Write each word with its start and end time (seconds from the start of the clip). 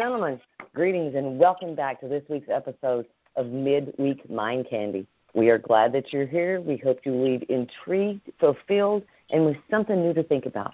gentlemen, 0.00 0.40
greetings 0.74 1.14
and 1.14 1.38
welcome 1.38 1.74
back 1.74 2.00
to 2.00 2.08
this 2.08 2.22
week's 2.30 2.48
episode 2.48 3.04
of 3.36 3.48
Midweek 3.48 4.30
Mind 4.30 4.66
Candy. 4.70 5.06
We 5.34 5.50
are 5.50 5.58
glad 5.58 5.92
that 5.92 6.10
you're 6.10 6.26
here. 6.26 6.58
We 6.58 6.78
hope 6.78 7.00
you 7.04 7.12
leave 7.14 7.44
intrigued, 7.50 8.32
fulfilled, 8.40 9.02
and 9.28 9.44
with 9.44 9.58
something 9.70 10.00
new 10.00 10.14
to 10.14 10.22
think 10.22 10.46
about. 10.46 10.72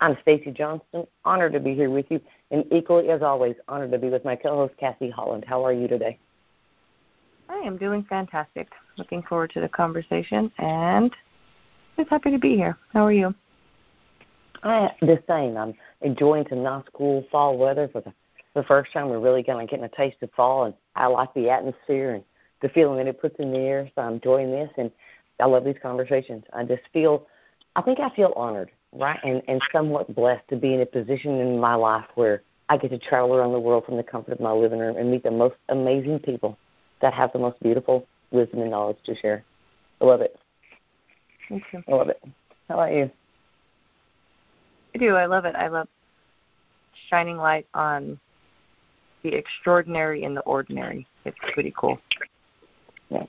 I'm 0.00 0.16
Stacy 0.22 0.52
Johnston, 0.52 1.06
honored 1.26 1.52
to 1.52 1.60
be 1.60 1.74
here 1.74 1.90
with 1.90 2.06
you, 2.08 2.18
and 2.50 2.64
equally 2.72 3.10
as 3.10 3.20
always, 3.20 3.56
honored 3.68 3.92
to 3.92 3.98
be 3.98 4.08
with 4.08 4.24
my 4.24 4.36
co-host 4.36 4.72
Kathy 4.80 5.10
Holland. 5.10 5.44
How 5.46 5.62
are 5.62 5.74
you 5.74 5.86
today? 5.86 6.18
I 7.50 7.58
am 7.58 7.76
doing 7.76 8.06
fantastic. 8.08 8.68
Looking 8.96 9.22
forward 9.22 9.50
to 9.50 9.60
the 9.60 9.68
conversation, 9.68 10.50
and 10.56 11.14
just 11.98 12.08
happy 12.08 12.30
to 12.30 12.38
be 12.38 12.56
here. 12.56 12.78
How 12.94 13.04
are 13.04 13.12
you? 13.12 13.34
I 14.62 14.94
the 15.02 15.22
same. 15.28 15.58
I'm 15.58 15.74
enjoying 16.00 16.46
some 16.48 16.62
nice 16.62 16.84
cool 16.94 17.26
fall 17.30 17.58
weather 17.58 17.86
for 17.92 18.00
the 18.00 18.14
the 18.54 18.62
first 18.62 18.92
time. 18.92 19.08
We're 19.08 19.20
really 19.20 19.42
kind 19.42 19.60
of 19.60 19.68
getting 19.68 19.84
a 19.84 19.88
taste 19.88 20.18
of 20.22 20.30
fall, 20.32 20.64
and 20.64 20.74
I 20.96 21.06
like 21.06 21.32
the 21.34 21.50
atmosphere 21.50 22.14
and 22.14 22.24
the 22.60 22.68
feeling 22.68 22.98
that 22.98 23.06
it 23.06 23.20
puts 23.20 23.38
in 23.38 23.52
the 23.52 23.58
air. 23.58 23.90
So 23.94 24.02
I'm 24.02 24.14
enjoying 24.14 24.50
this, 24.50 24.70
and 24.76 24.90
I 25.40 25.46
love 25.46 25.64
these 25.64 25.76
conversations. 25.82 26.44
I 26.52 26.64
just 26.64 26.82
feel, 26.92 27.26
I 27.76 27.82
think 27.82 28.00
I 28.00 28.10
feel 28.10 28.32
honored, 28.36 28.70
right, 28.92 29.20
and 29.24 29.42
and 29.48 29.60
somewhat 29.72 30.14
blessed 30.14 30.46
to 30.48 30.56
be 30.56 30.74
in 30.74 30.80
a 30.80 30.86
position 30.86 31.40
in 31.40 31.58
my 31.58 31.74
life 31.74 32.06
where 32.14 32.42
I 32.68 32.76
get 32.76 32.90
to 32.90 32.98
travel 32.98 33.34
around 33.34 33.52
the 33.52 33.60
world 33.60 33.84
from 33.84 33.96
the 33.96 34.02
comfort 34.02 34.32
of 34.32 34.40
my 34.40 34.52
living 34.52 34.78
room 34.78 34.96
and 34.96 35.10
meet 35.10 35.22
the 35.22 35.30
most 35.30 35.56
amazing 35.68 36.20
people 36.20 36.56
that 37.00 37.12
have 37.12 37.32
the 37.32 37.38
most 37.38 37.60
beautiful 37.62 38.06
wisdom 38.30 38.60
and 38.60 38.70
knowledge 38.70 38.98
to 39.04 39.14
share. 39.16 39.44
I 40.00 40.04
love 40.04 40.20
it. 40.20 40.38
Thank 41.48 41.64
you. 41.72 41.82
I 41.88 41.92
love 41.92 42.08
it. 42.08 42.22
How 42.68 42.74
about 42.74 42.92
you? 42.92 43.10
I 44.94 44.98
do. 44.98 45.16
I 45.16 45.26
love 45.26 45.44
it. 45.44 45.54
I 45.54 45.68
love 45.68 45.88
shining 47.10 47.36
light 47.36 47.66
on 47.74 48.18
the 49.22 49.34
extraordinary 49.34 50.22
in 50.22 50.34
the 50.34 50.40
ordinary. 50.42 51.06
It's 51.24 51.36
pretty 51.52 51.72
cool. 51.76 51.98
Yeah. 53.10 53.24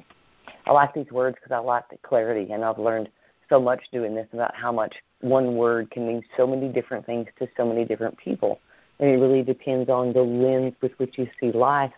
I 0.65 0.71
like 0.71 0.93
these 0.93 1.11
words 1.11 1.35
because 1.35 1.55
I 1.55 1.59
like 1.59 1.89
the 1.89 1.97
clarity, 1.97 2.51
and 2.51 2.63
I've 2.63 2.79
learned 2.79 3.09
so 3.49 3.59
much 3.59 3.81
doing 3.91 4.15
this 4.15 4.27
about 4.33 4.55
how 4.55 4.71
much 4.71 4.95
one 5.21 5.55
word 5.55 5.91
can 5.91 6.07
mean 6.07 6.23
so 6.35 6.47
many 6.47 6.69
different 6.69 7.05
things 7.05 7.27
to 7.39 7.47
so 7.55 7.65
many 7.65 7.85
different 7.85 8.17
people. 8.17 8.59
And 8.99 9.09
it 9.09 9.17
really 9.17 9.43
depends 9.43 9.89
on 9.89 10.13
the 10.13 10.21
lens 10.21 10.73
with 10.81 10.93
which 10.97 11.17
you 11.17 11.27
see 11.39 11.51
life, 11.51 11.91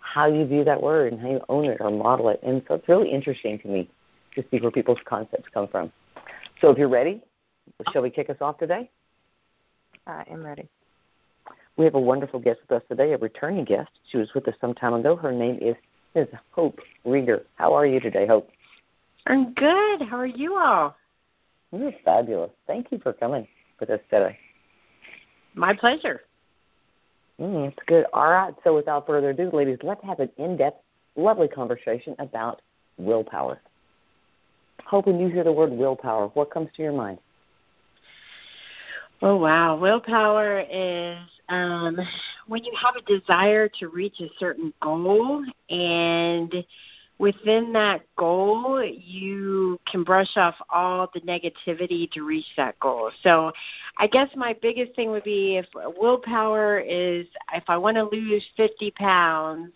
how 0.00 0.26
you 0.26 0.46
view 0.46 0.64
that 0.64 0.82
word, 0.82 1.12
and 1.12 1.20
how 1.20 1.30
you 1.30 1.40
own 1.48 1.64
it 1.64 1.78
or 1.80 1.90
model 1.90 2.28
it. 2.28 2.40
And 2.42 2.62
so 2.68 2.74
it's 2.74 2.88
really 2.88 3.10
interesting 3.10 3.58
to 3.60 3.68
me 3.68 3.90
to 4.34 4.44
see 4.50 4.58
where 4.58 4.70
people's 4.70 5.00
concepts 5.04 5.48
come 5.52 5.68
from. 5.68 5.92
So 6.60 6.70
if 6.70 6.78
you're 6.78 6.88
ready, 6.88 7.22
shall 7.92 8.02
we 8.02 8.10
kick 8.10 8.30
us 8.30 8.36
off 8.40 8.58
today? 8.58 8.90
I 10.06 10.24
am 10.30 10.44
ready. 10.44 10.68
We 11.82 11.86
have 11.86 11.96
a 11.96 12.00
wonderful 12.00 12.38
guest 12.38 12.60
with 12.60 12.80
us 12.80 12.86
today, 12.88 13.12
a 13.12 13.18
returning 13.18 13.64
guest. 13.64 13.90
She 14.08 14.16
was 14.16 14.32
with 14.34 14.46
us 14.46 14.54
some 14.60 14.72
time 14.72 14.94
ago. 14.94 15.16
Her 15.16 15.32
name 15.32 15.58
is 15.60 15.74
Ms. 16.14 16.28
Hope 16.52 16.78
Rieger. 17.04 17.42
How 17.56 17.74
are 17.74 17.84
you 17.84 17.98
today, 17.98 18.24
Hope? 18.24 18.48
I'm 19.26 19.52
good. 19.54 20.02
How 20.02 20.16
are 20.18 20.24
you 20.24 20.54
all? 20.54 20.94
You're 21.72 21.90
fabulous. 22.04 22.52
Thank 22.68 22.92
you 22.92 23.00
for 23.00 23.12
coming 23.12 23.48
with 23.80 23.90
us 23.90 23.98
today. 24.10 24.38
My 25.56 25.74
pleasure. 25.74 26.20
Mm, 27.40 27.70
it's 27.70 27.78
good. 27.86 28.06
All 28.12 28.30
right. 28.30 28.54
So 28.62 28.76
without 28.76 29.04
further 29.04 29.30
ado, 29.30 29.50
ladies, 29.52 29.78
let's 29.82 30.04
have 30.04 30.20
an 30.20 30.30
in-depth, 30.38 30.80
lovely 31.16 31.48
conversation 31.48 32.14
about 32.20 32.62
willpower. 32.96 33.60
Hope 34.84 35.08
when 35.08 35.18
you 35.18 35.26
hear 35.26 35.42
the 35.42 35.50
word 35.50 35.72
willpower, 35.72 36.28
what 36.34 36.52
comes 36.52 36.68
to 36.76 36.82
your 36.82 36.92
mind? 36.92 37.18
Oh 39.24 39.36
wow, 39.36 39.76
willpower 39.76 40.64
is 40.68 41.16
um, 41.48 41.96
when 42.48 42.64
you 42.64 42.72
have 42.82 42.96
a 42.96 43.02
desire 43.02 43.68
to 43.78 43.86
reach 43.86 44.18
a 44.18 44.28
certain 44.40 44.74
goal, 44.82 45.44
and 45.70 46.52
within 47.18 47.72
that 47.72 48.00
goal, 48.16 48.82
you 48.84 49.78
can 49.86 50.02
brush 50.02 50.36
off 50.36 50.56
all 50.68 51.08
the 51.14 51.20
negativity 51.20 52.10
to 52.10 52.22
reach 52.22 52.46
that 52.56 52.76
goal. 52.80 53.12
So, 53.22 53.52
I 53.96 54.08
guess 54.08 54.28
my 54.34 54.56
biggest 54.60 54.96
thing 54.96 55.12
would 55.12 55.22
be 55.22 55.56
if 55.56 55.66
willpower 55.96 56.80
is 56.80 57.28
if 57.54 57.62
I 57.68 57.76
want 57.76 57.98
to 57.98 58.02
lose 58.02 58.44
50 58.56 58.90
pounds, 58.90 59.72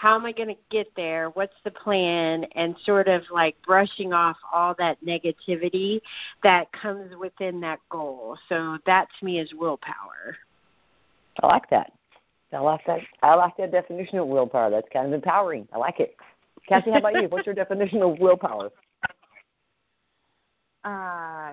how 0.00 0.14
am 0.14 0.24
I 0.24 0.32
going 0.32 0.48
to 0.48 0.56
get 0.70 0.90
there? 0.96 1.28
What's 1.34 1.52
the 1.62 1.70
plan? 1.70 2.44
And 2.54 2.74
sort 2.84 3.06
of 3.06 3.22
like 3.30 3.54
brushing 3.66 4.14
off 4.14 4.38
all 4.50 4.74
that 4.78 4.96
negativity 5.04 6.00
that 6.42 6.72
comes 6.72 7.14
within 7.16 7.60
that 7.60 7.80
goal. 7.90 8.38
So 8.48 8.78
that 8.86 9.08
to 9.18 9.24
me 9.26 9.40
is 9.40 9.52
willpower. 9.52 10.38
I 11.42 11.46
like 11.46 11.68
that. 11.68 11.92
I 12.50 12.60
like 12.60 12.80
that. 12.86 13.00
I 13.22 13.34
like 13.34 13.58
that 13.58 13.72
definition 13.72 14.18
of 14.18 14.28
willpower. 14.28 14.70
That's 14.70 14.88
kind 14.90 15.06
of 15.06 15.12
empowering. 15.12 15.68
I 15.70 15.76
like 15.76 16.00
it. 16.00 16.16
Kathy, 16.66 16.92
how 16.92 16.96
about 16.96 17.20
you? 17.20 17.28
What's 17.28 17.44
your 17.44 17.54
definition 17.54 18.02
of 18.02 18.18
willpower? 18.18 18.70
Uh, 20.82 21.52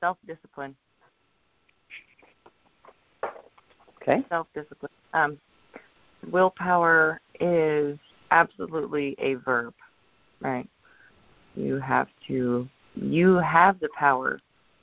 self 0.00 0.16
discipline. 0.26 0.74
Okay. 4.00 4.24
Self 4.30 4.46
discipline. 4.54 4.90
Um, 5.12 5.38
willpower 6.30 7.20
is 7.40 7.98
absolutely 8.30 9.14
a 9.18 9.34
verb, 9.34 9.74
right? 10.40 10.68
You 11.54 11.78
have 11.78 12.08
to, 12.28 12.68
you 12.94 13.36
have 13.36 13.80
the 13.80 13.88
power. 13.98 14.40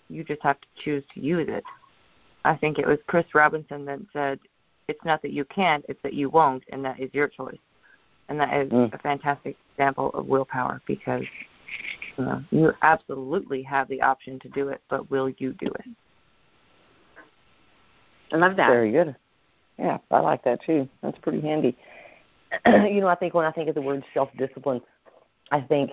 You 0.10 0.24
just 0.24 0.42
have 0.42 0.60
to 0.62 0.68
choose 0.84 1.04
to 1.14 1.20
use 1.20 1.48
it. 1.50 1.64
I 2.46 2.56
think 2.56 2.78
it 2.78 2.88
was 2.88 3.00
Chris 3.08 3.26
Robinson 3.34 3.86
that 3.86 4.00
said, 4.12 4.40
it's 4.88 5.04
not 5.06 5.22
that 5.22 5.32
you 5.32 5.46
can't, 5.46 5.86
it's 5.88 6.02
that 6.04 6.14
you 6.14 6.30
won't, 6.30 6.64
and 6.70 6.84
that 6.84 7.00
is 7.00 7.10
your 7.14 7.28
choice. 7.28 7.58
And 8.30 8.40
that 8.40 8.54
is 8.54 8.72
mm. 8.72 8.94
a 8.94 8.98
fantastic 8.98 9.56
example 9.74 10.10
of 10.14 10.26
willpower 10.26 10.82
because 10.86 11.24
uh, 12.18 12.40
you 12.52 12.74
absolutely 12.82 13.64
have 13.64 13.88
the 13.88 14.02
option 14.02 14.40
to 14.40 14.50
do 14.50 14.70
it, 14.70 14.82
but 14.90 15.10
will 15.10 15.30
you 15.38 15.54
do 15.54 15.68
it? 15.68 15.86
I 18.32 18.38
love 18.38 18.56
that. 18.58 18.70
Very 18.70 18.92
good. 18.92 19.16
Yeah, 19.78 19.98
I 20.12 20.20
like 20.20 20.44
that 20.44 20.64
too. 20.64 20.88
That's 21.02 21.18
pretty 21.20 21.42
handy. 21.42 21.76
you 22.66 23.02
know, 23.02 23.08
I 23.08 23.16
think 23.16 23.34
when 23.34 23.46
I 23.46 23.52
think 23.52 23.70
of 23.70 23.76
the 23.76 23.82
word 23.82 24.04
self 24.14 24.30
discipline, 24.38 24.82
I 25.52 25.62
think 25.62 25.92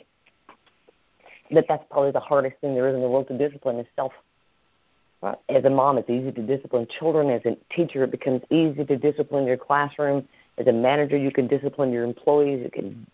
that 1.50 1.66
that's 1.68 1.84
probably 1.90 2.12
the 2.12 2.20
hardest 2.20 2.56
thing 2.60 2.74
there 2.74 2.88
is 2.88 2.94
in 2.94 3.00
the 3.00 3.08
world 3.08 3.28
to 3.28 3.38
discipline 3.38 3.78
is 3.78 3.86
self. 3.96 4.12
Right? 5.22 5.38
As 5.48 5.64
a 5.64 5.70
mom, 5.70 5.98
it's 5.98 6.08
easy 6.08 6.32
to 6.32 6.42
discipline 6.42 6.86
children. 6.98 7.30
As 7.30 7.42
a 7.44 7.56
teacher, 7.74 8.04
it 8.04 8.10
becomes 8.10 8.42
easy 8.50 8.84
to 8.84 8.96
discipline 8.96 9.46
your 9.46 9.56
classroom. 9.56 10.26
As 10.58 10.66
a 10.66 10.72
manager, 10.72 11.16
you 11.16 11.30
can 11.30 11.46
discipline 11.46 11.92
your 11.92 12.04
employees. 12.04 12.62
You 12.62 12.70
can, 12.70 13.06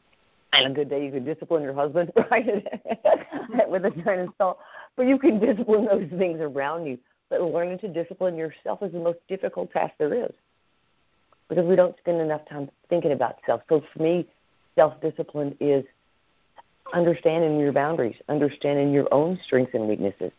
on 0.52 0.70
a 0.70 0.74
good 0.74 0.88
day, 0.88 1.04
you 1.04 1.12
can 1.12 1.24
discipline 1.24 1.62
your 1.62 1.74
husband, 1.74 2.12
right? 2.30 2.46
With 3.68 3.84
a 3.86 3.90
grain 3.90 4.20
of 4.20 4.28
salt. 4.38 4.58
But 4.96 5.06
you 5.06 5.18
can 5.18 5.38
discipline 5.40 5.86
those 5.86 6.08
things 6.18 6.40
around 6.40 6.86
you. 6.86 6.98
But 7.28 7.42
learning 7.42 7.78
to 7.80 7.88
discipline 7.88 8.36
yourself 8.36 8.82
is 8.82 8.92
the 8.92 8.98
most 8.98 9.18
difficult 9.28 9.72
task 9.72 9.94
there 9.98 10.14
is 10.14 10.32
because 11.48 11.64
we 11.66 11.76
don't 11.76 11.96
spend 11.98 12.20
enough 12.20 12.42
time 12.48 12.68
thinking 12.88 13.12
about 13.12 13.36
self. 13.46 13.62
So 13.68 13.82
for 13.92 14.02
me, 14.02 14.26
self 14.74 15.00
discipline 15.00 15.56
is 15.60 15.84
understanding 16.92 17.58
your 17.58 17.72
boundaries, 17.72 18.16
understanding 18.28 18.92
your 18.92 19.12
own 19.12 19.38
strengths 19.44 19.74
and 19.74 19.88
weaknesses, 19.88 20.32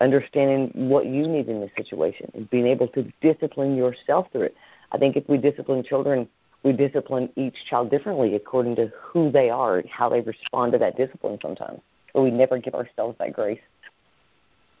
understanding 0.00 0.88
what 0.88 1.06
you 1.06 1.26
need 1.26 1.48
in 1.48 1.60
this 1.60 1.70
situation, 1.76 2.30
and 2.34 2.48
being 2.50 2.66
able 2.66 2.88
to 2.88 3.10
discipline 3.20 3.76
yourself 3.76 4.26
through 4.32 4.42
it. 4.42 4.56
I 4.92 4.98
think 4.98 5.16
if 5.16 5.28
we 5.28 5.38
discipline 5.38 5.82
children, 5.82 6.28
we 6.62 6.72
discipline 6.72 7.30
each 7.36 7.54
child 7.68 7.90
differently 7.90 8.34
according 8.34 8.76
to 8.76 8.92
who 9.00 9.30
they 9.30 9.50
are 9.50 9.78
and 9.78 9.88
how 9.88 10.08
they 10.08 10.20
respond 10.20 10.72
to 10.72 10.78
that 10.78 10.96
discipline 10.96 11.38
sometimes. 11.40 11.80
But 12.12 12.22
we 12.22 12.30
never 12.30 12.58
give 12.58 12.74
ourselves 12.74 13.16
that 13.18 13.32
grace. 13.32 13.60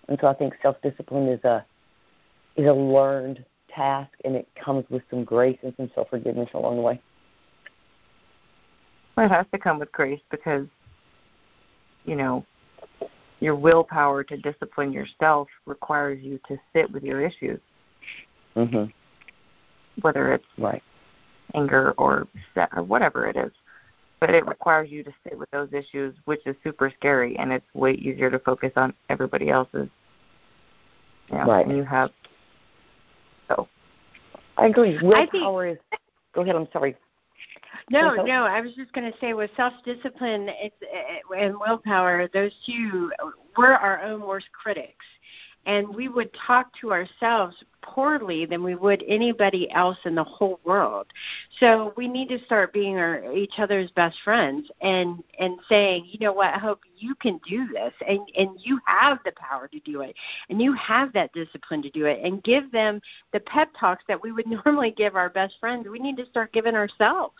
And 0.08 0.18
so 0.20 0.26
I 0.26 0.34
think 0.34 0.54
self 0.62 0.80
discipline 0.82 1.28
is 1.28 1.42
a 1.44 1.64
is 2.56 2.66
a 2.66 2.72
learned 2.72 3.44
task, 3.76 4.10
and 4.24 4.34
it 4.34 4.48
comes 4.62 4.84
with 4.90 5.02
some 5.10 5.22
grace 5.22 5.58
and 5.62 5.72
some 5.76 5.90
self 5.94 6.08
forgiveness 6.08 6.48
along 6.54 6.76
the 6.76 6.82
way. 6.82 7.00
Well, 9.16 9.26
it 9.26 9.32
has 9.32 9.46
to 9.52 9.58
come 9.58 9.78
with 9.78 9.92
grace 9.92 10.20
because, 10.30 10.66
you 12.04 12.16
know, 12.16 12.44
your 13.40 13.54
willpower 13.54 14.24
to 14.24 14.36
discipline 14.38 14.92
yourself 14.92 15.48
requires 15.66 16.22
you 16.22 16.40
to 16.48 16.58
sit 16.74 16.90
with 16.90 17.02
your 17.02 17.20
issues. 17.24 17.60
Mhm. 18.54 18.92
Whether 20.00 20.32
it's 20.32 20.46
right. 20.58 20.82
anger 21.54 21.92
or 21.96 22.26
set 22.54 22.68
or 22.76 22.82
whatever 22.82 23.26
it 23.26 23.36
is. 23.36 23.52
But 24.20 24.30
it 24.30 24.46
requires 24.46 24.90
you 24.90 25.04
to 25.04 25.12
sit 25.22 25.38
with 25.38 25.50
those 25.52 25.72
issues, 25.72 26.14
which 26.24 26.44
is 26.46 26.56
super 26.64 26.90
scary, 26.90 27.38
and 27.38 27.52
it's 27.52 27.66
way 27.74 27.92
easier 27.92 28.30
to 28.30 28.38
focus 28.38 28.72
on 28.76 28.92
everybody 29.08 29.48
else's. 29.48 29.88
You 31.30 31.38
know, 31.38 31.44
right. 31.44 31.66
And 31.66 31.76
you 31.76 31.84
have 31.84 32.10
I 34.56 34.66
agree. 34.66 34.98
Willpower 35.02 35.66
is. 35.68 35.78
Go 36.34 36.42
ahead. 36.42 36.56
I'm 36.56 36.68
sorry. 36.72 36.96
No, 37.90 38.14
no. 38.14 38.44
I 38.44 38.60
was 38.60 38.74
just 38.74 38.92
going 38.92 39.10
to 39.10 39.18
say, 39.18 39.32
with 39.32 39.50
self-discipline 39.56 40.48
it's, 40.48 40.74
eh, 40.82 41.38
and 41.38 41.54
willpower, 41.58 42.28
those 42.32 42.52
two, 42.64 43.10
we're 43.56 43.72
our 43.72 44.02
own 44.02 44.20
worst 44.22 44.46
critics. 44.52 45.04
And 45.66 45.92
we 45.94 46.08
would 46.08 46.30
talk 46.46 46.72
to 46.80 46.92
ourselves 46.92 47.56
poorly 47.82 48.46
than 48.46 48.62
we 48.62 48.74
would 48.74 49.04
anybody 49.06 49.70
else 49.72 49.98
in 50.04 50.14
the 50.14 50.24
whole 50.24 50.58
world. 50.64 51.06
So 51.60 51.92
we 51.96 52.08
need 52.08 52.28
to 52.28 52.44
start 52.44 52.72
being 52.72 52.96
our 52.96 53.32
each 53.32 53.54
other's 53.58 53.90
best 53.92 54.16
friends 54.24 54.68
and 54.80 55.22
and 55.38 55.58
saying, 55.68 56.06
you 56.08 56.18
know 56.20 56.32
what, 56.32 56.54
I 56.54 56.58
hope 56.58 56.80
you 56.96 57.14
can 57.16 57.40
do 57.48 57.66
this 57.68 57.92
and 58.08 58.20
and 58.36 58.50
you 58.58 58.80
have 58.86 59.18
the 59.24 59.32
power 59.32 59.68
to 59.68 59.80
do 59.80 60.00
it 60.00 60.14
and 60.48 60.62
you 60.62 60.72
have 60.74 61.12
that 61.12 61.32
discipline 61.32 61.82
to 61.82 61.90
do 61.90 62.06
it 62.06 62.20
and 62.24 62.42
give 62.42 62.70
them 62.72 63.00
the 63.32 63.40
pep 63.40 63.70
talks 63.78 64.04
that 64.08 64.22
we 64.22 64.32
would 64.32 64.46
normally 64.64 64.92
give 64.92 65.16
our 65.16 65.28
best 65.28 65.56
friends. 65.60 65.86
We 65.88 65.98
need 65.98 66.16
to 66.18 66.26
start 66.26 66.52
giving 66.52 66.74
ourselves. 66.74 67.34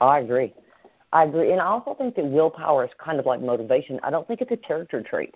I 0.00 0.20
agree. 0.20 0.54
I 1.12 1.24
agree. 1.24 1.52
And 1.52 1.60
I 1.60 1.66
also 1.66 1.94
think 1.94 2.16
that 2.16 2.26
willpower 2.26 2.84
is 2.84 2.90
kind 3.02 3.18
of 3.18 3.26
like 3.26 3.40
motivation. 3.40 3.98
I 4.02 4.10
don't 4.10 4.26
think 4.28 4.40
it's 4.40 4.50
a 4.50 4.56
character 4.56 5.02
trait 5.02 5.34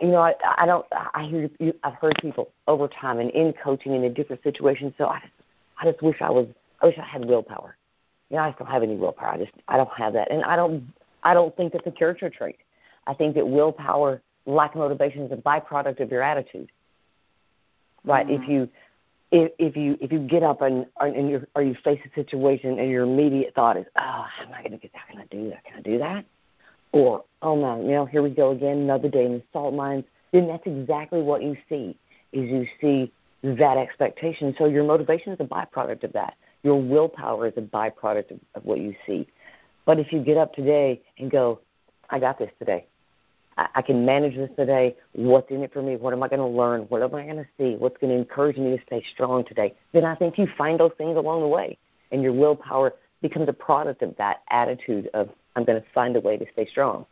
you 0.00 0.08
know, 0.08 0.20
I, 0.20 0.34
I 0.56 0.66
don't. 0.66 0.86
I 0.92 1.24
hear 1.24 1.50
you. 1.58 1.74
I've 1.82 1.94
heard 1.94 2.16
people 2.20 2.50
over 2.68 2.88
time 2.88 3.18
and 3.18 3.30
in 3.30 3.52
coaching 3.52 3.94
and 3.94 4.04
in 4.04 4.14
different 4.14 4.42
situations. 4.42 4.92
So 4.98 5.06
I 5.06 5.20
just, 5.20 5.32
I 5.80 5.90
just 5.90 6.02
wish 6.02 6.20
I 6.20 6.30
was. 6.30 6.46
I 6.80 6.86
wish 6.86 6.98
I 6.98 7.02
had 7.02 7.24
willpower. 7.24 7.76
You 8.30 8.36
know, 8.36 8.42
I 8.44 8.54
don't 8.58 8.68
have 8.68 8.82
any 8.82 8.96
willpower. 8.96 9.28
I 9.28 9.38
just, 9.38 9.52
I 9.68 9.76
don't 9.76 9.92
have 9.96 10.12
that, 10.12 10.30
and 10.30 10.44
I 10.44 10.56
don't. 10.56 10.92
I 11.22 11.34
don't 11.34 11.56
think 11.56 11.72
that's 11.72 11.86
a 11.86 11.90
character 11.90 12.30
trait. 12.30 12.58
I 13.06 13.14
think 13.14 13.34
that 13.34 13.46
willpower, 13.46 14.20
lack 14.46 14.74
of 14.74 14.80
motivation, 14.80 15.22
is 15.22 15.32
a 15.32 15.36
byproduct 15.36 16.00
of 16.00 16.10
your 16.10 16.22
attitude. 16.22 16.70
Right? 18.04 18.26
Mm-hmm. 18.26 18.42
If 18.42 18.48
you, 18.48 18.68
if, 19.30 19.52
if 19.58 19.76
you 19.76 19.98
if 20.00 20.12
you 20.12 20.18
get 20.20 20.42
up 20.42 20.62
and 20.62 20.86
and 21.00 21.28
you're, 21.28 21.46
or 21.54 21.62
you 21.62 21.74
face 21.82 22.00
a 22.04 22.14
situation 22.14 22.78
and 22.78 22.90
your 22.90 23.04
immediate 23.04 23.54
thought 23.54 23.76
is, 23.76 23.86
oh, 23.96 24.26
how 24.28 24.44
am 24.44 24.52
I 24.52 24.60
going 24.60 24.72
to 24.72 24.78
get 24.78 24.92
that? 24.92 25.08
Can 25.10 25.20
I 25.20 25.26
do 25.26 25.50
that? 25.50 25.64
Can 25.64 25.78
I 25.78 25.80
do 25.80 25.98
that? 25.98 26.24
Or, 26.94 27.24
oh 27.42 27.56
man, 27.56 27.86
you 27.86 27.90
know, 27.90 28.06
here 28.06 28.22
we 28.22 28.30
go 28.30 28.52
again, 28.52 28.78
another 28.78 29.08
day 29.08 29.26
in 29.26 29.32
the 29.32 29.42
salt 29.52 29.74
mines. 29.74 30.04
Then 30.32 30.46
that's 30.46 30.64
exactly 30.64 31.20
what 31.22 31.42
you 31.42 31.56
see, 31.68 31.98
is 32.32 32.48
you 32.48 32.68
see 32.80 33.12
that 33.42 33.76
expectation. 33.76 34.54
So 34.56 34.66
your 34.66 34.84
motivation 34.84 35.32
is 35.32 35.40
a 35.40 35.44
byproduct 35.44 36.04
of 36.04 36.12
that. 36.12 36.36
Your 36.62 36.80
willpower 36.80 37.48
is 37.48 37.54
a 37.56 37.62
byproduct 37.62 38.30
of, 38.30 38.38
of 38.54 38.64
what 38.64 38.78
you 38.78 38.94
see. 39.06 39.26
But 39.84 39.98
if 39.98 40.12
you 40.12 40.20
get 40.20 40.36
up 40.36 40.54
today 40.54 41.02
and 41.18 41.32
go, 41.32 41.58
I 42.10 42.20
got 42.20 42.38
this 42.38 42.52
today. 42.60 42.86
I, 43.58 43.66
I 43.74 43.82
can 43.82 44.06
manage 44.06 44.36
this 44.36 44.50
today. 44.56 44.94
What's 45.14 45.50
in 45.50 45.64
it 45.64 45.72
for 45.72 45.82
me? 45.82 45.96
What 45.96 46.12
am 46.12 46.22
I 46.22 46.28
going 46.28 46.38
to 46.38 46.46
learn? 46.46 46.82
What 46.82 47.02
am 47.02 47.12
I 47.12 47.24
going 47.24 47.38
to 47.38 47.48
see? 47.58 47.74
What's 47.74 47.96
going 47.98 48.12
to 48.12 48.16
encourage 48.16 48.56
me 48.56 48.76
to 48.76 48.82
stay 48.86 49.04
strong 49.12 49.44
today? 49.44 49.74
Then 49.92 50.04
I 50.04 50.14
think 50.14 50.38
you 50.38 50.46
find 50.56 50.78
those 50.78 50.92
things 50.96 51.16
along 51.16 51.40
the 51.40 51.48
way, 51.48 51.76
and 52.12 52.22
your 52.22 52.32
willpower 52.32 52.94
becomes 53.20 53.48
a 53.48 53.52
product 53.52 54.02
of 54.02 54.16
that 54.18 54.42
attitude 54.48 55.10
of 55.12 55.30
I'm 55.56 55.64
going 55.64 55.80
to 55.80 55.86
find 55.94 56.16
a 56.16 56.20
way 56.20 56.36
to 56.36 56.46
stay 56.52 56.66
strong. 56.66 57.06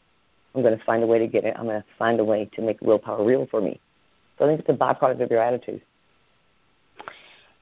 I'm 0.54 0.62
going 0.62 0.76
to 0.76 0.84
find 0.84 1.02
a 1.02 1.06
way 1.06 1.18
to 1.18 1.26
get 1.26 1.44
it. 1.44 1.54
I'm 1.58 1.64
going 1.64 1.80
to 1.80 1.86
find 1.98 2.20
a 2.20 2.24
way 2.24 2.50
to 2.56 2.62
make 2.62 2.80
willpower 2.80 3.24
real 3.24 3.46
for 3.50 3.60
me. 3.60 3.80
So 4.38 4.44
I 4.44 4.48
think 4.48 4.60
it's 4.60 4.68
a 4.68 4.72
byproduct 4.72 5.22
of 5.22 5.30
your 5.30 5.42
attitude. 5.42 5.82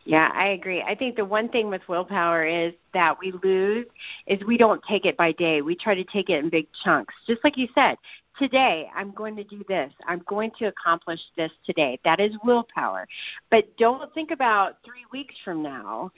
Yeah, 0.07 0.31
I 0.35 0.49
agree. 0.49 0.83
I 0.83 0.95
think 0.95 1.17
the 1.17 1.25
one 1.25 1.51
thing 1.51 1.69
with 1.69 1.83
willpower 1.87 2.47
is 2.47 2.73
that 2.95 3.19
we 3.21 3.33
lose 3.45 3.87
is 4.27 4.43
we 4.47 4.57
don't 4.57 4.83
take 4.89 5.05
it 5.05 5.17
by 5.17 5.33
day. 5.33 5.61
We 5.61 5.77
try 5.77 5.95
to 5.95 6.05
take 6.05 6.31
it 6.31 6.43
in 6.43 6.49
big 6.49 6.67
chunks. 6.83 7.15
Just 7.27 7.45
like 7.45 7.59
you 7.59 7.69
said, 7.75 7.97
today 8.39 8.89
I'm 8.97 9.13
going 9.13 9.37
to 9.37 9.45
do 9.45 9.63
this. 9.69 9.93
I'm 10.07 10.23
going 10.27 10.53
to 10.59 10.67
accomplish 10.67 11.21
this 11.37 11.53
today. 11.67 12.01
That 12.03 12.19
is 12.19 12.33
willpower. 12.45 13.07
But 13.51 13.77
don't 13.77 14.13
think 14.15 14.31
about 14.31 14.79
3 14.87 14.95
weeks 15.13 15.35
from 15.45 15.63
now 15.63 16.11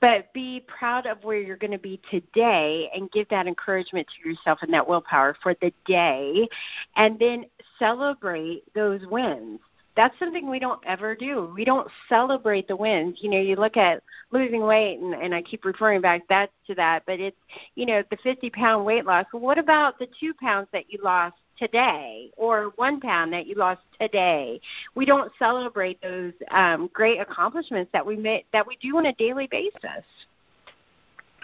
but 0.00 0.32
be 0.32 0.64
proud 0.66 1.06
of 1.06 1.22
where 1.24 1.40
you're 1.40 1.56
going 1.56 1.72
to 1.72 1.78
be 1.78 2.00
today 2.10 2.90
and 2.94 3.10
give 3.10 3.28
that 3.28 3.46
encouragement 3.46 4.06
to 4.08 4.28
yourself 4.28 4.60
and 4.62 4.72
that 4.72 4.86
willpower 4.86 5.36
for 5.42 5.54
the 5.60 5.72
day. 5.86 6.48
And 6.96 7.18
then 7.18 7.46
celebrate 7.78 8.62
those 8.74 9.04
wins. 9.06 9.60
That's 9.96 10.16
something 10.20 10.48
we 10.48 10.60
don't 10.60 10.80
ever 10.86 11.16
do. 11.16 11.52
We 11.56 11.64
don't 11.64 11.90
celebrate 12.08 12.68
the 12.68 12.76
wins. 12.76 13.18
You 13.20 13.30
know 13.30 13.40
you 13.40 13.56
look 13.56 13.76
at 13.76 14.02
losing 14.30 14.62
weight 14.62 15.00
and, 15.00 15.12
and 15.12 15.34
i 15.34 15.42
keep 15.42 15.64
referring 15.64 16.00
back 16.00 16.28
that 16.28 16.50
to 16.68 16.74
that 16.76 17.02
but 17.04 17.18
it's 17.18 17.36
you 17.74 17.84
know 17.84 18.04
the 18.10 18.16
50 18.18 18.48
pound 18.50 18.84
weight 18.84 19.04
loss. 19.04 19.26
What 19.32 19.58
about 19.58 19.98
the 19.98 20.08
two 20.20 20.34
pounds 20.34 20.68
that 20.72 20.84
you 20.88 21.00
lost 21.02 21.34
today 21.58 22.30
or 22.36 22.72
one 22.76 23.00
pound 23.00 23.32
that 23.32 23.46
you 23.46 23.54
lost 23.54 23.80
today. 24.00 24.60
We 24.94 25.04
don't 25.04 25.32
celebrate 25.38 26.00
those 26.02 26.32
um, 26.50 26.90
great 26.92 27.20
accomplishments 27.20 27.90
that 27.92 28.04
we 28.04 28.16
make, 28.16 28.46
that 28.52 28.66
we 28.66 28.76
do 28.76 28.96
on 28.96 29.06
a 29.06 29.12
daily 29.14 29.46
basis. 29.46 30.04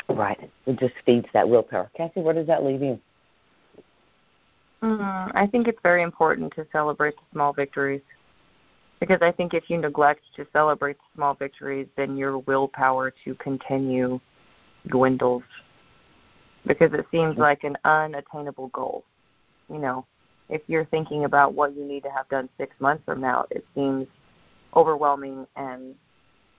Right. 0.09 0.51
It 0.67 0.79
just 0.79 0.95
feeds 1.07 1.27
that 1.33 1.49
willpower. 1.49 1.91
Kathy, 1.97 2.21
where 2.21 2.35
does 2.35 2.47
that 2.47 2.65
leave 2.65 2.83
you? 2.83 3.01
Mm, 4.83 5.33
I 5.35 5.47
think 5.47 5.67
it's 5.67 5.79
very 5.83 6.03
important 6.03 6.53
to 6.57 6.67
celebrate 6.71 7.15
the 7.17 7.23
small 7.33 7.53
victories 7.55 8.03
because 9.01 9.19
I 9.23 9.33
think 9.33 9.55
if 9.55 9.71
you 9.71 9.79
neglect 9.79 10.21
to 10.37 10.47
celebrate 10.53 10.99
the 10.99 11.05
small 11.15 11.35
victories, 11.35 11.87
then 11.97 12.17
your 12.17 12.39
willpower 12.39 13.13
to 13.25 13.35
continue 13.37 14.21
dwindles 14.89 15.43
because 16.67 16.93
it 16.93 17.07
seems 17.11 17.39
like 17.39 17.65
an 17.65 17.77
unattainable 17.85 18.69
goal 18.69 19.05
you 19.71 19.79
know, 19.79 20.07
if 20.49 20.63
you're 20.67 20.85
thinking 20.87 21.25
about 21.25 21.55
what 21.55 21.75
you 21.77 21.85
need 21.85 22.03
to 22.03 22.11
have 22.11 22.29
done 22.29 22.49
six 22.59 22.75
months 22.81 23.03
from 23.05 23.21
now, 23.21 23.47
it 23.51 23.65
seems 23.75 24.07
overwhelming 24.75 25.47
and 25.57 25.95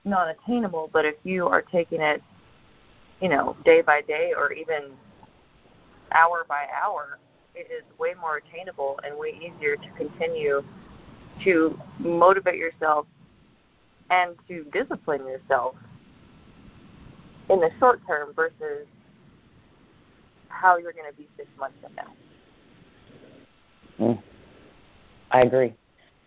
not 0.04 0.28
attainable. 0.28 0.90
But 0.92 1.04
if 1.04 1.16
you 1.24 1.46
are 1.46 1.62
taking 1.62 2.00
it, 2.00 2.22
you 3.20 3.28
know, 3.28 3.56
day 3.64 3.82
by 3.82 4.02
day 4.02 4.32
or 4.36 4.52
even 4.52 4.90
hour 6.12 6.44
by 6.48 6.66
hour, 6.82 7.18
it 7.54 7.68
is 7.70 7.84
way 7.98 8.14
more 8.20 8.38
attainable 8.38 8.98
and 9.04 9.16
way 9.16 9.38
easier 9.40 9.76
to 9.76 9.88
continue 9.96 10.62
to 11.44 11.78
motivate 11.98 12.58
yourself 12.58 13.06
and 14.10 14.36
to 14.48 14.64
discipline 14.72 15.26
yourself 15.26 15.74
in 17.50 17.60
the 17.60 17.70
short 17.78 18.00
term 18.06 18.32
versus 18.34 18.86
how 20.48 20.76
you're 20.76 20.92
going 20.92 21.10
to 21.10 21.16
be 21.16 21.28
six 21.36 21.48
months 21.58 21.76
from 21.82 21.94
now. 21.94 22.12
Mm. 23.98 24.22
I 25.30 25.40
agree. 25.40 25.74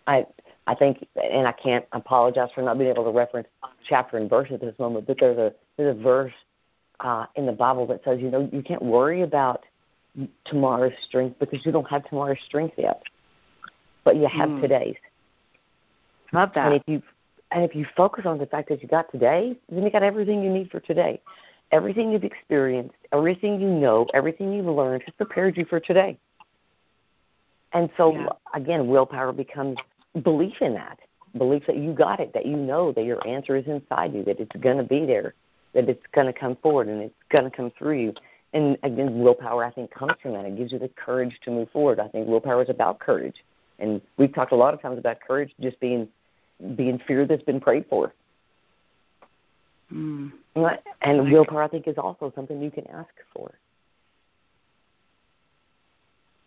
I 0.08 0.26
I 0.68 0.76
think, 0.76 1.08
and 1.16 1.48
I 1.48 1.52
can't 1.52 1.86
apologize 1.94 2.50
for 2.54 2.62
not 2.62 2.78
being 2.78 2.92
able 2.92 3.04
to 3.04 3.12
reference 3.12 3.48
chapter 3.88 4.18
and 4.18 4.30
verse 4.30 4.50
at 4.52 4.62
this 4.62 4.78
moment, 4.78 5.08
but 5.08 5.18
there's 5.20 5.38
a 5.38 5.54
there's 5.78 5.98
a 5.98 6.00
verse 6.00 6.34
uh, 7.00 7.26
in 7.36 7.46
the 7.46 7.52
Bible 7.52 7.88
that 7.88 8.04
says, 8.04 8.20
you 8.20 8.30
know, 8.30 8.48
you 8.52 8.62
can't 8.62 8.82
worry 8.82 9.22
about 9.22 9.64
tomorrow's 10.46 10.94
strength 11.08 11.40
because 11.40 11.66
you 11.66 11.72
don't 11.72 11.90
have 11.90 12.08
tomorrow's 12.08 12.38
strength 12.46 12.76
yet, 12.78 13.02
but 14.04 14.16
you 14.16 14.28
have 14.28 14.50
mm. 14.50 14.62
today's. 14.62 14.96
Love 16.34 16.52
that. 16.54 16.72
And 16.72 16.76
if 16.76 16.84
you 16.86 17.02
and 17.52 17.64
if 17.64 17.74
you 17.76 17.88
focus 17.98 18.26
on 18.28 18.38
the 18.38 18.46
fact 18.46 18.70
that 18.70 18.84
you 18.84 18.88
got 18.88 19.12
today, 19.12 19.56
then 19.70 19.84
you 19.84 19.90
got 19.90 20.04
everything 20.04 20.44
you 20.44 20.52
need 20.52 20.70
for 20.70 20.80
today. 20.80 21.20
Everything 21.72 22.12
you've 22.12 22.24
experienced, 22.24 22.96
everything 23.12 23.60
you 23.60 23.70
know, 23.70 24.08
everything 24.14 24.54
you've 24.54 24.66
learned 24.66 25.04
has 25.04 25.14
prepared 25.16 25.58
you 25.58 25.66
for 25.66 25.80
today. 25.80 26.18
And 27.74 27.90
so, 27.98 28.14
yeah. 28.14 28.28
again, 28.54 28.88
willpower 28.88 29.32
becomes 29.32 29.78
belief 30.24 30.62
in 30.62 30.74
that 30.74 31.00
belief 31.38 31.64
that 31.68 31.78
you 31.78 31.94
got 31.94 32.20
it, 32.20 32.34
that 32.34 32.46
you 32.46 32.56
know 32.56 32.92
that 32.92 33.06
your 33.06 33.26
answer 33.28 33.56
is 33.56 33.66
inside 33.68 34.14
you, 34.14 34.24
that 34.24 34.40
it's 34.40 34.56
going 34.60 34.78
to 34.78 34.84
be 34.84 35.06
there, 35.06 35.34
that 35.74 35.88
it's 35.90 36.04
going 36.14 36.28
to 36.28 36.34
come 36.34 36.56
forward 36.58 36.88
and 36.88 37.02
it's 37.02 37.16
going 37.30 37.44
to 37.44 37.52
come 37.56 37.72
through 37.78 38.00
you. 38.00 38.14
And 38.54 38.78
again, 38.82 39.20
willpower, 39.20 39.64
I 39.64 39.72
think, 39.72 39.92
comes 39.92 40.14
from 40.22 40.34
that. 40.34 40.46
It 40.46 40.58
gives 40.58 40.72
you 40.72 40.80
the 40.80 40.90
courage 40.90 41.40
to 41.44 41.52
move 41.52 41.70
forward. 41.72 42.00
I 42.00 42.08
think 42.08 42.28
willpower 42.28 42.64
is 42.64 42.70
about 42.70 43.00
courage. 43.00 43.44
And 43.78 44.02
we've 44.18 44.34
talked 44.34 44.52
a 44.52 44.56
lot 44.56 44.74
of 44.74 44.82
times 44.82 44.98
about 44.98 45.20
courage 45.22 45.54
just 45.62 45.80
being 45.80 46.08
being 46.76 47.00
fear 47.08 47.26
that's 47.26 47.44
been 47.44 47.62
prayed 47.62 47.86
for. 47.90 48.14
Mm. 49.94 50.34
And 51.02 51.32
willpower, 51.32 51.64
I 51.64 51.68
think, 51.70 51.88
is 51.88 51.98
also 51.98 52.34
something 52.36 52.62
you 52.62 52.70
can 52.70 52.86
ask 52.88 53.10
for. 53.34 53.54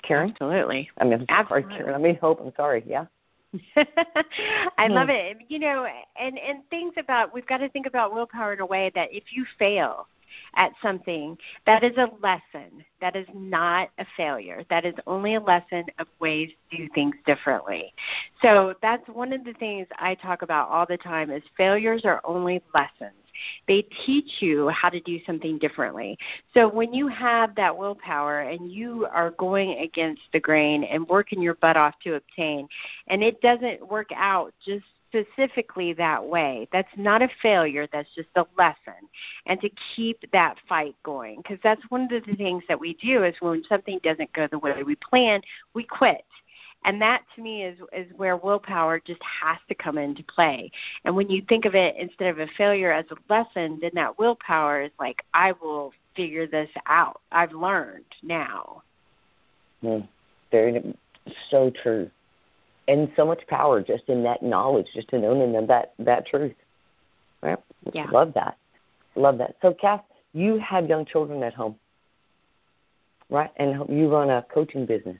Karen? 0.02 0.30
Absolutely. 0.30 0.90
I 0.98 1.04
mean, 1.04 1.14
I'm 1.14 1.26
Absolutely. 1.28 1.70
sorry, 1.70 1.78
Karen. 1.78 1.94
I 1.94 1.98
mean, 1.98 2.16
Hope. 2.16 2.40
I'm 2.40 2.52
sorry. 2.56 2.84
Yeah. 2.86 3.06
I 4.78 4.88
love 4.88 5.08
hmm. 5.08 5.14
it. 5.14 5.36
You 5.48 5.58
know, 5.58 5.86
and 6.18 6.38
and 6.38 6.68
things 6.70 6.94
about 6.96 7.34
we've 7.34 7.46
got 7.46 7.58
to 7.58 7.68
think 7.68 7.86
about 7.86 8.14
willpower 8.14 8.54
in 8.54 8.60
a 8.60 8.66
way 8.66 8.90
that 8.94 9.12
if 9.12 9.24
you 9.32 9.44
fail 9.58 10.06
at 10.54 10.72
something, 10.80 11.36
that 11.66 11.84
is 11.84 11.96
a 11.96 12.10
lesson. 12.22 12.84
That 13.00 13.16
is 13.16 13.26
not 13.34 13.90
a 13.98 14.06
failure. 14.16 14.64
That 14.70 14.84
is 14.84 14.94
only 15.06 15.34
a 15.34 15.40
lesson 15.40 15.84
of 15.98 16.06
ways 16.20 16.50
to 16.70 16.76
do 16.76 16.88
things 16.94 17.14
differently. 17.26 17.92
So 18.40 18.74
that's 18.80 19.06
one 19.08 19.32
of 19.32 19.44
the 19.44 19.52
things 19.54 19.86
I 19.98 20.14
talk 20.14 20.42
about 20.42 20.68
all 20.68 20.86
the 20.86 20.96
time 20.96 21.30
is 21.30 21.42
failures 21.56 22.04
are 22.04 22.20
only 22.24 22.62
lessons. 22.74 23.21
They 23.68 23.82
teach 24.04 24.40
you 24.40 24.68
how 24.68 24.88
to 24.90 25.00
do 25.00 25.18
something 25.24 25.58
differently. 25.58 26.18
So 26.54 26.68
when 26.68 26.92
you 26.92 27.08
have 27.08 27.54
that 27.56 27.76
willpower 27.76 28.40
and 28.40 28.70
you 28.70 29.06
are 29.12 29.30
going 29.32 29.78
against 29.78 30.22
the 30.32 30.40
grain 30.40 30.84
and 30.84 31.08
working 31.08 31.40
your 31.40 31.54
butt 31.54 31.76
off 31.76 31.94
to 32.04 32.14
obtain, 32.14 32.68
and 33.08 33.22
it 33.22 33.40
doesn't 33.40 33.86
work 33.88 34.10
out 34.14 34.52
just 34.64 34.84
specifically 35.12 35.92
that 35.92 36.24
way. 36.24 36.66
That's 36.72 36.88
not 36.96 37.22
a 37.22 37.28
failure, 37.42 37.86
that's 37.92 38.08
just 38.14 38.28
a 38.36 38.46
lesson. 38.56 38.94
And 39.46 39.60
to 39.60 39.70
keep 39.94 40.18
that 40.32 40.56
fight 40.68 40.96
going, 41.02 41.36
because 41.42 41.58
that's 41.62 41.82
one 41.90 42.02
of 42.02 42.08
the 42.08 42.34
things 42.36 42.62
that 42.68 42.80
we 42.80 42.94
do 42.94 43.24
is 43.24 43.34
when 43.40 43.62
something 43.68 44.00
doesn't 44.02 44.32
go 44.32 44.48
the 44.50 44.58
way 44.58 44.82
we 44.82 44.96
plan, 44.96 45.42
we 45.74 45.84
quit 45.84 46.24
and 46.84 47.00
that 47.00 47.22
to 47.34 47.42
me 47.42 47.64
is 47.64 47.78
is 47.92 48.06
where 48.16 48.36
willpower 48.36 49.00
just 49.00 49.20
has 49.22 49.58
to 49.68 49.74
come 49.74 49.98
into 49.98 50.22
play. 50.24 50.70
And 51.04 51.14
when 51.16 51.30
you 51.30 51.42
think 51.48 51.64
of 51.64 51.74
it 51.74 51.96
instead 51.96 52.28
of 52.28 52.38
a 52.38 52.46
failure 52.56 52.92
as 52.92 53.04
a 53.10 53.32
lesson 53.32 53.78
then 53.80 53.92
that 53.94 54.18
willpower 54.18 54.82
is 54.82 54.90
like 54.98 55.22
i 55.34 55.52
will 55.52 55.92
figure 56.14 56.46
this 56.46 56.68
out. 56.86 57.22
I've 57.30 57.52
learned 57.52 58.04
now. 58.22 58.82
Mm, 59.82 60.06
very 60.50 60.94
so 61.50 61.70
true. 61.82 62.10
And 62.88 63.10
so 63.16 63.24
much 63.24 63.46
power 63.46 63.80
just 63.80 64.04
in 64.08 64.22
that 64.24 64.42
knowledge 64.42 64.88
just 64.94 65.10
in 65.12 65.24
owning 65.24 65.52
them 65.52 65.66
that 65.68 65.94
that 65.98 66.26
truth. 66.26 66.54
Right 67.42 67.58
yeah. 67.92 68.06
love 68.10 68.34
that. 68.34 68.58
Love 69.14 69.38
that. 69.38 69.56
So 69.62 69.74
Kath, 69.74 70.02
you 70.32 70.58
have 70.58 70.88
young 70.88 71.04
children 71.04 71.42
at 71.42 71.54
home 71.54 71.76
right? 73.32 73.50
And 73.56 73.88
you 73.88 74.08
run 74.12 74.30
a 74.30 74.44
coaching 74.52 74.86
business. 74.86 75.16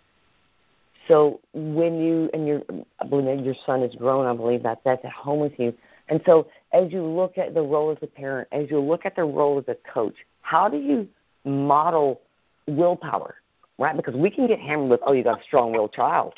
So 1.09 1.41
when 1.53 2.01
you 2.01 2.31
and 2.33 2.47
your 2.47 2.63
I 3.01 3.07
believe 3.07 3.45
your 3.45 3.57
son 3.67 3.83
is 3.83 3.95
grown, 3.95 4.27
I 4.27 4.35
believe 4.35 4.63
that 4.63 4.81
that's 4.85 5.05
at 5.05 5.13
home 5.13 5.41
with 5.41 5.59
you. 5.59 5.75
And 6.09 6.21
so 6.27 6.49
as 6.73 6.93
you 6.93 7.03
look 7.03 7.39
at 7.39 7.55
the 7.55 7.63
role 7.63 7.91
as 7.91 7.99
a 8.03 8.07
parent, 8.07 8.49
as 8.53 8.71
you 8.71 8.79
look 8.79 9.05
at 9.07 9.17
the 9.17 9.25
role 9.25 9.59
as 9.59 9.65
a 9.69 9.77
coach, 9.93 10.15
how 10.43 10.69
do 10.69 10.77
you 10.77 11.09
model 11.45 12.21
willpower? 12.67 13.37
Right? 13.79 13.97
Because 13.97 14.15
we 14.15 14.31
can 14.31 14.47
get 14.47 14.61
hammered 14.61 14.91
with, 14.91 15.01
oh, 15.07 15.13
you 15.13 15.25
got 15.25 15.41
a 15.41 15.45
strong 15.45 15.73
willed 15.73 15.93
child. 15.93 16.35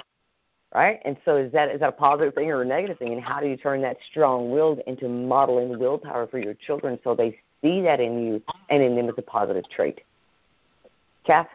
Right? 0.75 1.01
And 1.05 1.17
so 1.25 1.37
is 1.37 1.53
that 1.53 1.71
is 1.71 1.81
that 1.81 1.89
a 1.89 1.93
positive 1.93 2.35
thing 2.35 2.51
or 2.51 2.63
a 2.63 2.65
negative 2.65 2.99
thing? 2.99 3.13
And 3.13 3.23
how 3.23 3.41
do 3.41 3.47
you 3.47 3.57
turn 3.57 3.83
that 3.83 3.97
strong 4.11 4.51
willed 4.51 4.81
into 4.87 5.09
modeling 5.09 5.79
willpower 5.79 6.27
for 6.27 6.39
your 6.39 6.55
children 6.55 6.99
so 7.05 7.15
they 7.15 7.39
see 7.63 7.81
that 7.83 8.01
in 8.01 8.25
you 8.27 8.43
and 8.71 8.83
in 8.83 8.97
them 8.97 9.09
as 9.09 9.15
a 9.17 9.23
positive 9.23 9.69
trait? 9.71 10.01
Kath? 11.25 11.49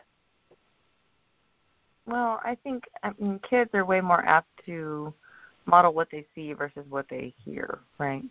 Well, 2.09 2.41
I 2.43 2.57
think 2.63 2.85
I 3.03 3.11
mean 3.19 3.39
kids 3.47 3.69
are 3.75 3.85
way 3.85 4.01
more 4.01 4.25
apt 4.25 4.47
to 4.65 5.13
model 5.67 5.93
what 5.93 6.09
they 6.11 6.25
see 6.33 6.53
versus 6.53 6.83
what 6.89 7.05
they 7.07 7.33
hear, 7.45 7.79
right? 7.99 8.23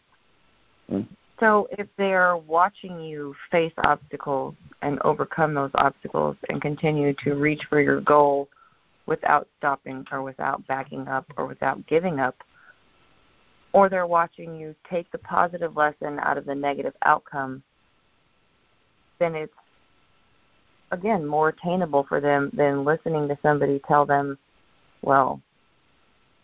Mm. 0.91 1.07
So 1.39 1.69
if 1.71 1.87
they're 1.97 2.37
watching 2.37 3.01
you 3.01 3.37
face 3.53 3.73
obstacles 3.85 4.57
and 4.83 4.99
overcome 5.03 5.55
those 5.55 5.71
obstacles 5.75 6.37
and 6.49 6.61
continue 6.61 7.15
to 7.23 7.35
reach 7.35 7.63
for 7.69 7.81
your 7.81 8.01
goal 8.01 8.49
without 9.07 9.47
stopping 9.59 10.05
or 10.11 10.23
without 10.23 10.67
backing 10.67 11.07
up 11.07 11.27
or 11.37 11.47
without 11.47 11.87
giving 11.87 12.19
up, 12.19 12.35
or 13.73 13.89
they're 13.89 14.09
watching 14.09 14.57
you 14.57 14.75
take 14.91 15.09
the 15.13 15.19
positive 15.19 15.77
lesson 15.77 16.19
out 16.19 16.37
of 16.37 16.47
the 16.47 16.55
negative 16.55 16.95
outcome, 17.05 17.63
then 19.21 19.37
it's 19.37 19.55
again 20.91 21.27
more 21.27 21.51
attainable 21.51 22.05
for 22.09 22.21
them 22.21 22.51
than 22.53 22.85
listening 22.85 23.29
to 23.29 23.39
somebody 23.43 23.81
tell 23.87 24.07
them, 24.07 24.39
well, 25.03 25.41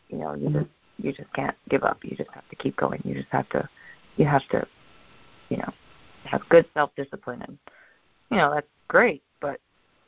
you 0.09 0.19
know, 0.19 0.35
you 0.35 0.51
just 0.51 0.71
you 0.99 1.13
just 1.13 1.33
can't 1.33 1.57
give 1.69 1.83
up. 1.83 1.99
You 2.05 2.17
just 2.17 2.31
have 2.31 2.49
to 2.49 2.57
keep 2.57 2.77
going. 2.77 3.01
You 3.05 3.15
just 3.15 3.29
have 3.31 3.49
to 3.51 3.69
you 4.17 4.25
have 4.27 4.47
to, 4.51 4.67
you 5.49 5.57
know, 5.59 5.73
have 6.25 6.49
good 6.49 6.67
self 6.75 6.91
discipline 6.97 7.43
and 7.43 7.59
you 8.31 8.39
know, 8.39 8.53
that's 8.53 8.67
great, 8.89 9.23
but 9.41 9.61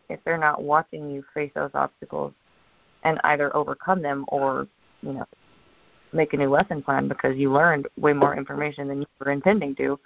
if 0.09 0.21
they're 0.25 0.39
not 0.39 0.63
watching 0.63 1.11
you 1.11 1.25
face 1.35 1.51
those 1.55 1.71
obstacles 1.75 2.33
and 3.05 3.21
either 3.25 3.55
overcome 3.55 4.03
them 4.03 4.25
or, 4.29 4.67
you 5.03 5.13
know, 5.13 5.27
make 6.13 6.33
a 6.33 6.37
new 6.37 6.49
lesson 6.49 6.83
plan 6.83 7.09
because 7.09 7.37
you 7.37 7.53
learned 7.53 7.87
way 7.99 8.13
more 8.13 8.37
information 8.37 8.89
than 8.89 9.01
you 9.01 9.07
were 9.21 9.31
intending 9.31 9.75
to, 9.77 9.99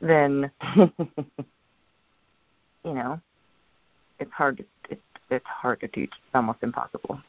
then 0.00 0.50
you 0.76 0.90
know, 2.84 3.20
it's 4.22 4.32
hard 4.32 4.56
to 4.58 4.64
it's 4.90 5.00
it's 5.30 5.46
hard 5.46 5.80
to 5.80 5.88
teach. 5.88 6.10
It's 6.10 6.34
almost 6.34 6.58
impossible. 6.62 7.20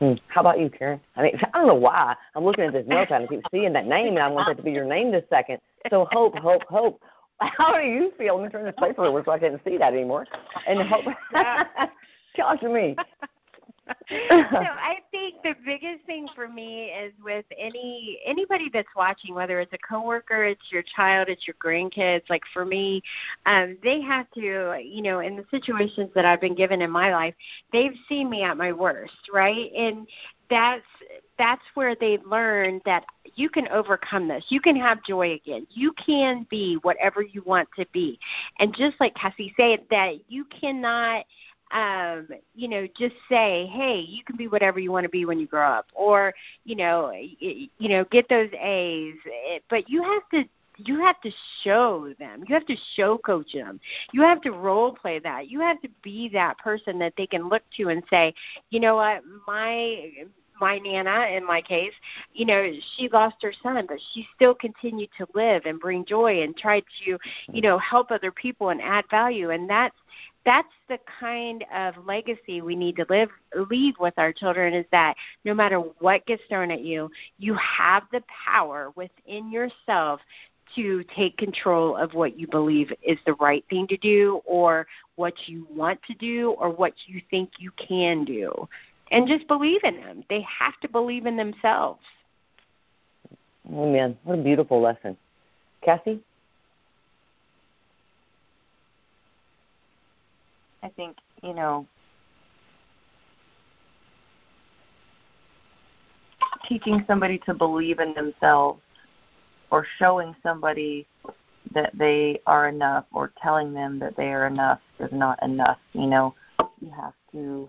Hmm. 0.00 0.12
How 0.28 0.40
about 0.40 0.58
you, 0.58 0.68
Karen? 0.68 1.00
I 1.16 1.22
mean, 1.22 1.40
I 1.54 1.58
don't 1.58 1.66
know 1.66 1.74
why. 1.74 2.14
I'm 2.34 2.44
looking 2.44 2.64
at 2.64 2.72
this 2.72 2.86
note 2.86 3.10
and 3.10 3.24
I 3.24 3.26
keep 3.26 3.42
seeing 3.50 3.72
that 3.72 3.86
name, 3.86 4.14
and 4.14 4.18
I 4.18 4.28
want 4.28 4.48
that 4.48 4.56
to 4.56 4.62
be 4.62 4.72
your 4.72 4.84
name 4.84 5.12
this 5.12 5.24
second. 5.30 5.60
So 5.90 6.06
hope, 6.10 6.38
hope, 6.38 6.64
hope. 6.68 7.00
How 7.40 7.76
do 7.80 7.86
you 7.86 8.12
feel? 8.16 8.36
Let 8.36 8.44
me 8.44 8.50
turn 8.50 8.64
this 8.64 8.74
paper 8.78 9.04
over 9.04 9.22
so 9.24 9.32
I 9.32 9.38
can't 9.38 9.60
see 9.64 9.76
that 9.78 9.92
anymore. 9.92 10.26
And 10.66 10.80
hope. 10.82 11.04
Talk 12.36 12.60
to 12.60 12.68
me. 12.68 12.96
so 14.08 14.14
I 14.50 14.96
think 15.10 15.42
the 15.42 15.54
biggest 15.64 16.04
thing 16.06 16.26
for 16.34 16.48
me 16.48 16.84
is 16.86 17.12
with 17.22 17.44
any 17.58 18.18
anybody 18.24 18.70
that's 18.72 18.88
watching, 18.96 19.34
whether 19.34 19.60
it's 19.60 19.72
a 19.72 19.78
coworker, 19.78 20.44
it's 20.44 20.70
your 20.70 20.82
child, 20.96 21.28
it's 21.28 21.46
your 21.46 21.56
grandkids. 21.62 22.22
Like 22.30 22.42
for 22.52 22.64
me, 22.64 23.02
um, 23.46 23.76
they 23.82 24.00
have 24.00 24.30
to, 24.32 24.80
you 24.82 25.02
know, 25.02 25.20
in 25.20 25.36
the 25.36 25.44
situations 25.50 26.10
that 26.14 26.24
I've 26.24 26.40
been 26.40 26.54
given 26.54 26.80
in 26.80 26.90
my 26.90 27.12
life, 27.12 27.34
they've 27.72 27.94
seen 28.08 28.30
me 28.30 28.42
at 28.42 28.56
my 28.56 28.72
worst, 28.72 29.28
right? 29.32 29.70
And 29.76 30.06
that's 30.48 30.82
that's 31.38 31.62
where 31.74 31.94
they 31.96 32.18
learn 32.18 32.80
that 32.84 33.04
you 33.34 33.50
can 33.50 33.66
overcome 33.68 34.28
this. 34.28 34.44
You 34.48 34.60
can 34.60 34.76
have 34.76 35.02
joy 35.02 35.32
again. 35.32 35.66
You 35.70 35.92
can 35.92 36.46
be 36.48 36.78
whatever 36.82 37.22
you 37.22 37.42
want 37.44 37.68
to 37.76 37.86
be. 37.92 38.18
And 38.58 38.74
just 38.74 38.96
like 39.00 39.14
Cassie 39.14 39.52
said, 39.58 39.80
that 39.90 40.14
you 40.28 40.44
cannot 40.46 41.24
um, 41.74 42.28
you 42.54 42.68
know, 42.68 42.86
just 42.96 43.16
say, 43.28 43.66
hey, 43.66 43.98
you 43.98 44.22
can 44.22 44.36
be 44.36 44.46
whatever 44.46 44.78
you 44.78 44.92
want 44.92 45.04
to 45.04 45.10
be 45.10 45.24
when 45.24 45.40
you 45.40 45.46
grow 45.46 45.68
up, 45.68 45.86
or 45.92 46.32
you 46.64 46.76
know, 46.76 47.10
you, 47.10 47.68
you 47.78 47.88
know, 47.88 48.04
get 48.04 48.28
those 48.28 48.48
A's. 48.58 49.16
But 49.68 49.90
you 49.90 50.02
have 50.02 50.22
to 50.32 50.48
you 50.78 51.00
have 51.00 51.20
to 51.22 51.30
show 51.62 52.14
them. 52.18 52.44
You 52.46 52.54
have 52.54 52.66
to 52.66 52.76
show 52.94 53.18
coach 53.18 53.52
them. 53.52 53.80
You 54.12 54.22
have 54.22 54.40
to 54.42 54.52
role 54.52 54.92
play 54.92 55.18
that. 55.18 55.48
You 55.48 55.60
have 55.60 55.80
to 55.82 55.88
be 56.02 56.28
that 56.30 56.58
person 56.58 56.98
that 57.00 57.14
they 57.16 57.26
can 57.26 57.48
look 57.48 57.62
to 57.76 57.88
and 57.88 58.04
say, 58.08 58.34
you 58.70 58.78
know 58.78 58.94
what, 58.94 59.22
my 59.46 60.10
my 60.60 60.78
nana 60.78 61.26
in 61.36 61.44
my 61.44 61.60
case 61.60 61.92
you 62.32 62.46
know 62.46 62.70
she 62.96 63.08
lost 63.08 63.34
her 63.42 63.52
son 63.62 63.84
but 63.88 63.98
she 64.12 64.26
still 64.36 64.54
continued 64.54 65.10
to 65.18 65.26
live 65.34 65.62
and 65.66 65.80
bring 65.80 66.04
joy 66.04 66.42
and 66.42 66.56
tried 66.56 66.84
to 67.04 67.18
you 67.52 67.60
know 67.60 67.76
help 67.78 68.12
other 68.12 68.30
people 68.30 68.68
and 68.68 68.80
add 68.80 69.04
value 69.10 69.50
and 69.50 69.68
that's 69.68 69.96
that's 70.44 70.72
the 70.88 70.98
kind 71.20 71.64
of 71.74 71.94
legacy 72.06 72.60
we 72.60 72.76
need 72.76 72.96
to 72.96 73.06
live 73.08 73.30
leave 73.70 73.94
with 73.98 74.14
our 74.16 74.32
children 74.32 74.74
is 74.74 74.86
that 74.92 75.14
no 75.44 75.54
matter 75.54 75.78
what 76.00 76.24
gets 76.26 76.42
thrown 76.48 76.70
at 76.70 76.82
you 76.82 77.10
you 77.38 77.54
have 77.54 78.04
the 78.12 78.22
power 78.44 78.92
within 78.96 79.50
yourself 79.50 80.20
to 80.74 81.04
take 81.14 81.36
control 81.36 81.96
of 81.96 82.14
what 82.14 82.38
you 82.38 82.46
believe 82.46 82.92
is 83.02 83.18
the 83.26 83.34
right 83.34 83.64
thing 83.68 83.86
to 83.86 83.96
do 83.98 84.40
or 84.44 84.86
what 85.16 85.34
you 85.46 85.66
want 85.70 86.00
to 86.02 86.14
do 86.14 86.50
or 86.58 86.70
what 86.70 86.92
you 87.06 87.20
think 87.30 87.50
you 87.58 87.70
can 87.72 88.24
do 88.24 88.68
and 89.10 89.28
just 89.28 89.46
believe 89.46 89.84
in 89.84 89.96
them. 89.96 90.24
They 90.28 90.40
have 90.42 90.78
to 90.80 90.88
believe 90.88 91.26
in 91.26 91.36
themselves. 91.36 92.00
Oh 93.72 93.90
man, 93.90 94.16
what 94.24 94.38
a 94.38 94.42
beautiful 94.42 94.80
lesson. 94.80 95.16
Cassie? 95.82 96.20
I 100.84 100.90
think, 100.90 101.16
you 101.42 101.54
know, 101.54 101.86
teaching 106.68 107.02
somebody 107.06 107.38
to 107.46 107.54
believe 107.54 108.00
in 108.00 108.12
themselves 108.12 108.82
or 109.70 109.86
showing 109.98 110.36
somebody 110.42 111.06
that 111.72 111.90
they 111.96 112.38
are 112.46 112.68
enough 112.68 113.06
or 113.12 113.32
telling 113.42 113.72
them 113.72 113.98
that 113.98 114.14
they 114.14 114.32
are 114.34 114.46
enough 114.46 114.78
is 115.00 115.10
not 115.10 115.42
enough. 115.42 115.78
You 115.94 116.06
know, 116.06 116.34
you 116.80 116.90
have 116.94 117.14
to 117.32 117.68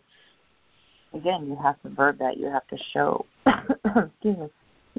again, 1.13 1.47
you 1.47 1.55
have 1.55 1.81
to 1.83 1.89
verb 1.89 2.17
that. 2.19 2.37
You 2.37 2.47
have 2.47 2.67
to 2.67 2.77
show. 2.91 3.25
excuse 3.47 4.37
me. 4.37 4.49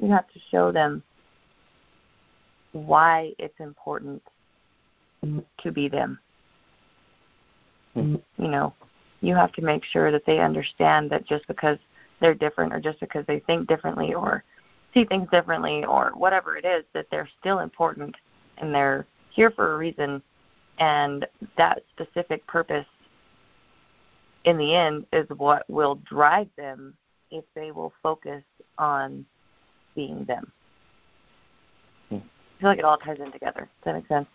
You 0.01 0.11
have 0.11 0.27
to 0.33 0.39
show 0.49 0.71
them 0.71 1.03
why 2.71 3.33
it's 3.37 3.59
important 3.59 4.23
to 5.59 5.71
be 5.71 5.87
them. 5.87 6.19
You 7.97 8.47
know, 8.47 8.73
you 9.21 9.35
have 9.35 9.51
to 9.53 9.61
make 9.61 9.83
sure 9.83 10.11
that 10.11 10.25
they 10.25 10.39
understand 10.39 11.09
that 11.11 11.25
just 11.25 11.47
because 11.47 11.77
they're 12.19 12.35
different 12.35 12.73
or 12.73 12.79
just 12.79 12.99
because 12.99 13.25
they 13.27 13.39
think 13.39 13.67
differently 13.67 14.13
or 14.13 14.43
see 14.93 15.05
things 15.05 15.27
differently 15.31 15.83
or 15.85 16.11
whatever 16.15 16.57
it 16.57 16.65
is, 16.65 16.83
that 16.93 17.07
they're 17.11 17.29
still 17.39 17.59
important 17.59 18.15
and 18.57 18.73
they're 18.73 19.05
here 19.29 19.51
for 19.51 19.73
a 19.73 19.77
reason 19.77 20.21
and 20.79 21.25
that 21.57 21.83
specific 21.89 22.45
purpose 22.47 22.85
in 24.45 24.57
the 24.57 24.75
end 24.75 25.05
is 25.11 25.27
what 25.37 25.67
will 25.69 25.95
drive 26.05 26.47
them 26.55 26.93
if 27.31 27.43
they 27.55 27.71
will 27.71 27.93
focus 28.01 28.43
on 28.77 29.25
being 29.95 30.23
them. 30.25 30.51
Hmm. 32.09 32.15
I 32.15 32.59
feel 32.59 32.69
like 32.69 32.79
it 32.79 32.85
all 32.85 32.97
ties 32.97 33.17
in 33.19 33.31
together. 33.31 33.61
Does 33.61 33.85
that 33.85 33.95
make 33.95 34.07
sense? 34.07 34.27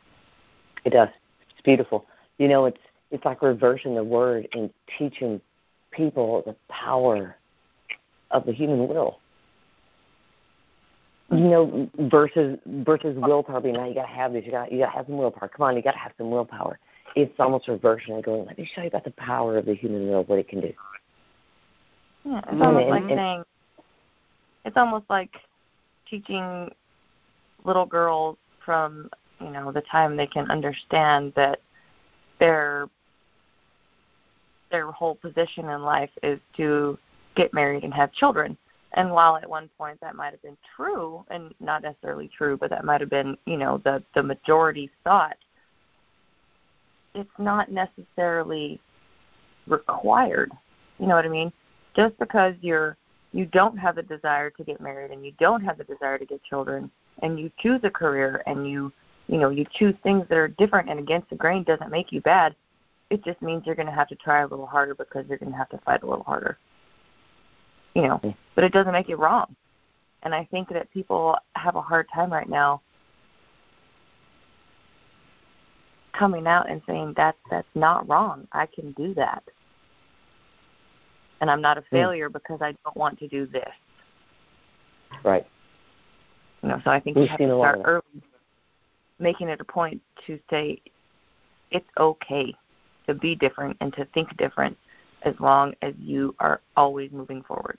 It 0.85 0.90
does. 0.90 1.09
It's 1.50 1.62
beautiful. 1.62 2.07
You 2.38 2.49
know, 2.49 2.66
it's 2.66 2.78
it's 3.12 3.25
like 3.25 3.42
reversing 3.42 3.95
the 3.95 4.02
word 4.02 4.49
and 4.52 4.71
teaching 4.99 5.40
people 5.92 6.42
the 6.47 6.57
power 6.69 7.37
of 8.31 8.47
the 8.47 8.52
human 8.52 8.88
will. 8.88 9.21
You 11.31 11.49
know, 11.49 11.90
versus 12.11 12.59
versus 12.66 13.16
willpower 13.16 13.61
being 13.61 13.75
now 13.75 13.87
you 13.87 13.95
gotta 13.95 14.09
have 14.09 14.33
this, 14.33 14.45
you 14.45 14.50
got 14.50 14.73
you 14.73 14.78
gotta 14.78 14.92
have 14.92 15.07
some 15.07 15.16
willpower. 15.16 15.49
Come 15.49 15.64
on, 15.64 15.76
you 15.76 15.83
gotta 15.83 15.99
have 15.99 16.12
some 16.19 16.31
willpower 16.31 16.78
it's 17.14 17.35
almost 17.38 17.69
reversing 17.69 18.14
and 18.14 18.25
going, 18.25 18.47
let 18.47 18.59
me 18.59 18.69
show 18.75 18.83
you 18.83 18.88
about 18.88 19.04
the 19.04 19.11
power 19.12 19.59
of 19.59 19.66
the 19.66 19.75
human 19.75 20.09
will, 20.09 20.25
what 20.25 20.38
it 20.38 20.49
can 20.49 20.61
do. 20.61 20.73
Yeah, 22.25 22.38
it's 22.38 22.49
mm-hmm. 22.49 22.62
almost 22.62 22.88
like 22.88 23.09
saying 23.09 23.42
it's 24.64 24.76
almost 24.76 25.04
like 25.11 25.31
teaching 26.09 26.71
little 27.64 27.87
girls 27.87 28.37
from 28.64 29.11
you 29.40 29.50
know 29.50 29.73
the 29.73 29.81
time 29.83 30.16
they 30.16 30.26
can 30.26 30.49
understand 30.50 31.33
that 31.35 31.61
their 32.38 32.88
their 34.72 34.90
whole 34.90 35.14
position 35.14 35.68
in 35.68 35.82
life 35.82 36.10
is 36.24 36.40
to 36.56 36.98
get 37.36 37.54
married 37.54 37.84
and 37.84 37.94
have 37.94 38.12
children. 38.12 38.56
And 38.94 39.10
while 39.10 39.36
at 39.36 39.48
one 39.48 39.70
point 39.78 40.00
that 40.00 40.16
might 40.16 40.32
have 40.32 40.42
been 40.42 40.58
true, 40.76 41.24
and 41.30 41.54
not 41.60 41.82
necessarily 41.82 42.28
true, 42.36 42.56
but 42.56 42.70
that 42.70 42.84
might 42.84 43.00
have 43.00 43.08
been, 43.08 43.38
you 43.46 43.56
know, 43.56 43.80
the 43.84 44.02
the 44.14 44.22
majority 44.22 44.90
thought, 45.04 45.36
it's 47.14 47.30
not 47.38 47.70
necessarily 47.70 48.80
required. 49.66 50.50
You 50.98 51.06
know 51.06 51.14
what 51.14 51.24
I 51.24 51.28
mean? 51.28 51.52
Just 51.94 52.18
because 52.18 52.54
you're 52.60 52.96
you 53.32 53.46
don't 53.46 53.78
have 53.78 53.96
the 53.96 54.02
desire 54.02 54.50
to 54.50 54.64
get 54.64 54.80
married 54.80 55.10
and 55.10 55.24
you 55.24 55.32
don't 55.38 55.62
have 55.62 55.78
the 55.78 55.84
desire 55.84 56.18
to 56.18 56.26
get 56.26 56.42
children 56.42 56.90
and 57.22 57.38
you 57.38 57.50
choose 57.58 57.80
a 57.84 57.90
career 57.90 58.42
and 58.46 58.68
you 58.68 58.92
you 59.26 59.38
know 59.38 59.48
you 59.48 59.64
choose 59.72 59.94
things 60.02 60.26
that 60.28 60.36
are 60.36 60.48
different 60.48 60.90
and 60.90 60.98
against 60.98 61.30
the 61.30 61.36
grain 61.36 61.62
doesn't 61.62 61.90
make 61.90 62.12
you 62.12 62.20
bad 62.20 62.54
it 63.12 63.23
just 63.23 63.42
means 63.42 63.66
you're 63.66 63.75
going 63.75 63.87
to 63.87 63.92
have 63.92 64.09
to 64.09 64.16
try 64.16 64.40
a 64.40 64.47
little 64.47 64.66
harder 64.66 64.95
because 64.95 65.26
you're 65.28 65.37
going 65.37 65.52
to 65.52 65.59
have 65.59 65.69
to 65.69 65.78
fight 65.85 66.02
a 66.02 66.07
little 66.07 66.25
harder. 66.25 66.59
You 67.95 68.02
know 68.02 68.35
but 68.54 68.64
it 68.64 68.73
doesn't 68.73 68.92
make 68.92 69.11
it 69.11 69.16
wrong. 69.16 69.54
And 70.23 70.35
i 70.35 70.49
think 70.50 70.69
that 70.71 70.90
people 70.92 71.37
have 71.57 71.76
a 71.76 71.83
hard 71.83 72.07
time 72.14 72.33
right 72.33 72.49
now 72.49 72.81
coming 76.12 76.47
out 76.47 76.71
and 76.71 76.81
saying 76.87 77.14
that 77.16 77.37
that's 77.50 77.75
not 77.75 78.09
wrong. 78.09 78.47
I 78.52 78.66
can 78.66 78.92
do 78.92 79.12
that. 79.14 79.42
And 81.40 81.50
i'm 81.50 81.61
not 81.61 81.76
a 81.76 81.83
hmm. 81.83 81.97
failure 81.97 82.31
mm. 82.31 82.33
because 82.33 82.61
i 82.62 82.73
don't 82.83 82.97
want 82.97 83.19
to 83.19 83.28
do 83.28 83.47
this. 83.47 83.75
Right. 85.23 85.47
You 86.62 86.71
know 86.71 86.81
so 86.83 86.90
i 86.90 86.99
think 86.99 87.16
We've 87.16 87.25
you 87.25 87.28
have 87.28 87.38
to 87.38 87.59
start 87.59 87.81
early 87.85 88.23
making 89.19 89.49
it 89.49 89.61
a 89.61 89.64
point 89.64 90.00
to 90.26 90.38
say 90.50 90.81
it's 91.71 91.88
okay 91.99 92.54
to 93.06 93.14
be 93.14 93.35
different 93.35 93.76
and 93.80 93.92
to 93.94 94.04
think 94.06 94.37
different 94.37 94.76
as 95.23 95.35
long 95.40 95.75
as 95.82 95.94
you 95.99 96.35
are 96.40 96.61
always 96.76 97.11
moving 97.12 97.42
forward. 97.42 97.78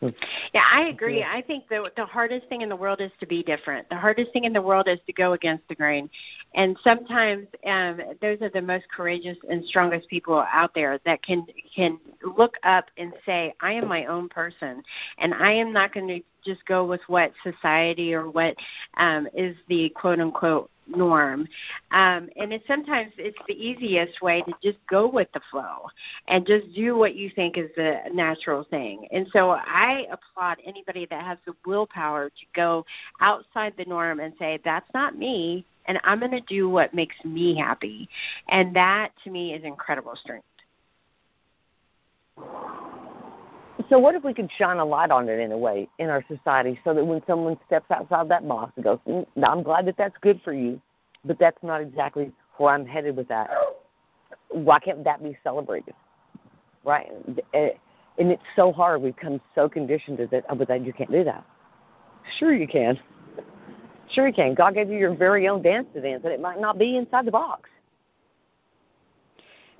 Yeah, 0.00 0.62
I 0.72 0.82
agree. 0.88 1.24
I 1.24 1.42
think 1.42 1.68
the 1.68 1.90
the 1.96 2.04
hardest 2.06 2.46
thing 2.48 2.62
in 2.62 2.68
the 2.68 2.76
world 2.76 3.00
is 3.00 3.10
to 3.18 3.26
be 3.26 3.42
different. 3.42 3.88
The 3.88 3.96
hardest 3.96 4.32
thing 4.32 4.44
in 4.44 4.52
the 4.52 4.62
world 4.62 4.86
is 4.86 5.00
to 5.06 5.12
go 5.12 5.32
against 5.32 5.66
the 5.68 5.74
grain. 5.74 6.08
And 6.54 6.76
sometimes 6.84 7.48
um 7.66 8.00
those 8.20 8.40
are 8.40 8.48
the 8.50 8.62
most 8.62 8.84
courageous 8.94 9.36
and 9.50 9.64
strongest 9.64 10.08
people 10.08 10.44
out 10.52 10.72
there 10.72 11.00
that 11.04 11.22
can 11.24 11.44
can 11.74 11.98
look 12.36 12.54
up 12.62 12.84
and 12.96 13.12
say, 13.26 13.52
I 13.60 13.72
am 13.72 13.88
my 13.88 14.04
own 14.06 14.28
person 14.28 14.82
and 15.18 15.34
I 15.34 15.52
am 15.52 15.72
not 15.72 15.92
going 15.92 16.06
to 16.08 16.20
just 16.44 16.64
go 16.66 16.84
with 16.84 17.00
what 17.08 17.32
society 17.42 18.14
or 18.14 18.30
what 18.30 18.54
um 18.98 19.26
is 19.34 19.56
the 19.68 19.88
quote 19.90 20.20
unquote 20.20 20.70
norm. 20.88 21.48
Um, 21.90 22.28
and 22.36 22.52
it's 22.52 22.66
sometimes 22.66 23.12
it's 23.18 23.38
the 23.46 23.54
easiest 23.54 24.20
way 24.22 24.42
to 24.42 24.52
just 24.62 24.78
go 24.88 25.08
with 25.08 25.28
the 25.32 25.40
flow 25.50 25.88
and 26.28 26.46
just 26.46 26.72
do 26.74 26.96
what 26.96 27.14
you 27.14 27.30
think 27.30 27.58
is 27.58 27.70
the 27.76 27.98
natural 28.12 28.64
thing. 28.64 29.06
And 29.12 29.26
so 29.32 29.50
I 29.50 30.06
applaud 30.10 30.58
anybody 30.64 31.06
that 31.10 31.22
has 31.22 31.38
the 31.46 31.54
willpower 31.66 32.30
to 32.30 32.46
go 32.54 32.84
outside 33.20 33.74
the 33.76 33.84
norm 33.84 34.20
and 34.20 34.32
say, 34.38 34.58
that's 34.64 34.88
not 34.94 35.16
me, 35.16 35.64
and 35.86 35.98
I'm 36.04 36.20
going 36.20 36.32
to 36.32 36.40
do 36.42 36.68
what 36.68 36.94
makes 36.94 37.16
me 37.24 37.56
happy. 37.56 38.08
And 38.48 38.74
that 38.76 39.10
to 39.24 39.30
me 39.30 39.54
is 39.54 39.64
incredible 39.64 40.16
strength. 40.16 40.44
So, 43.88 43.98
what 43.98 44.14
if 44.14 44.22
we 44.22 44.34
could 44.34 44.50
shine 44.58 44.78
a 44.78 44.84
light 44.84 45.10
on 45.10 45.28
it 45.28 45.38
in 45.38 45.50
a 45.52 45.56
way 45.56 45.88
in 45.98 46.10
our 46.10 46.24
society 46.28 46.78
so 46.84 46.92
that 46.92 47.04
when 47.04 47.22
someone 47.26 47.56
steps 47.66 47.90
outside 47.90 48.28
that 48.28 48.46
box 48.46 48.72
and 48.76 48.84
goes, 48.84 48.98
mm, 49.06 49.24
I'm 49.42 49.62
glad 49.62 49.86
that 49.86 49.96
that's 49.96 50.16
good 50.20 50.40
for 50.44 50.52
you, 50.52 50.80
but 51.28 51.38
that's 51.38 51.62
not 51.62 51.80
exactly 51.80 52.32
where 52.56 52.74
I'm 52.74 52.84
headed 52.84 53.16
with 53.16 53.28
that. 53.28 53.50
Why 54.48 54.80
can't 54.80 55.04
that 55.04 55.22
be 55.22 55.36
celebrated? 55.44 55.94
Right? 56.84 57.08
Eh, 57.54 57.68
and 58.18 58.32
it's 58.32 58.42
so 58.56 58.72
hard. 58.72 59.02
We've 59.02 59.14
become 59.14 59.40
so 59.54 59.68
conditioned 59.68 60.18
to 60.18 60.26
that, 60.28 60.46
oh, 60.48 60.56
but 60.56 60.66
that 60.68 60.84
you 60.84 60.92
can't 60.92 61.12
do 61.12 61.22
that. 61.22 61.44
Sure, 62.38 62.52
you 62.52 62.66
can. 62.66 62.98
Sure, 64.10 64.26
you 64.26 64.32
can. 64.32 64.54
God 64.54 64.74
gave 64.74 64.90
you 64.90 64.98
your 64.98 65.14
very 65.14 65.46
own 65.48 65.62
dance 65.62 65.86
to 65.94 66.00
dance, 66.00 66.22
and 66.24 66.32
it 66.32 66.40
might 66.40 66.60
not 66.60 66.78
be 66.78 66.96
inside 66.96 67.26
the 67.26 67.30
box. 67.30 67.68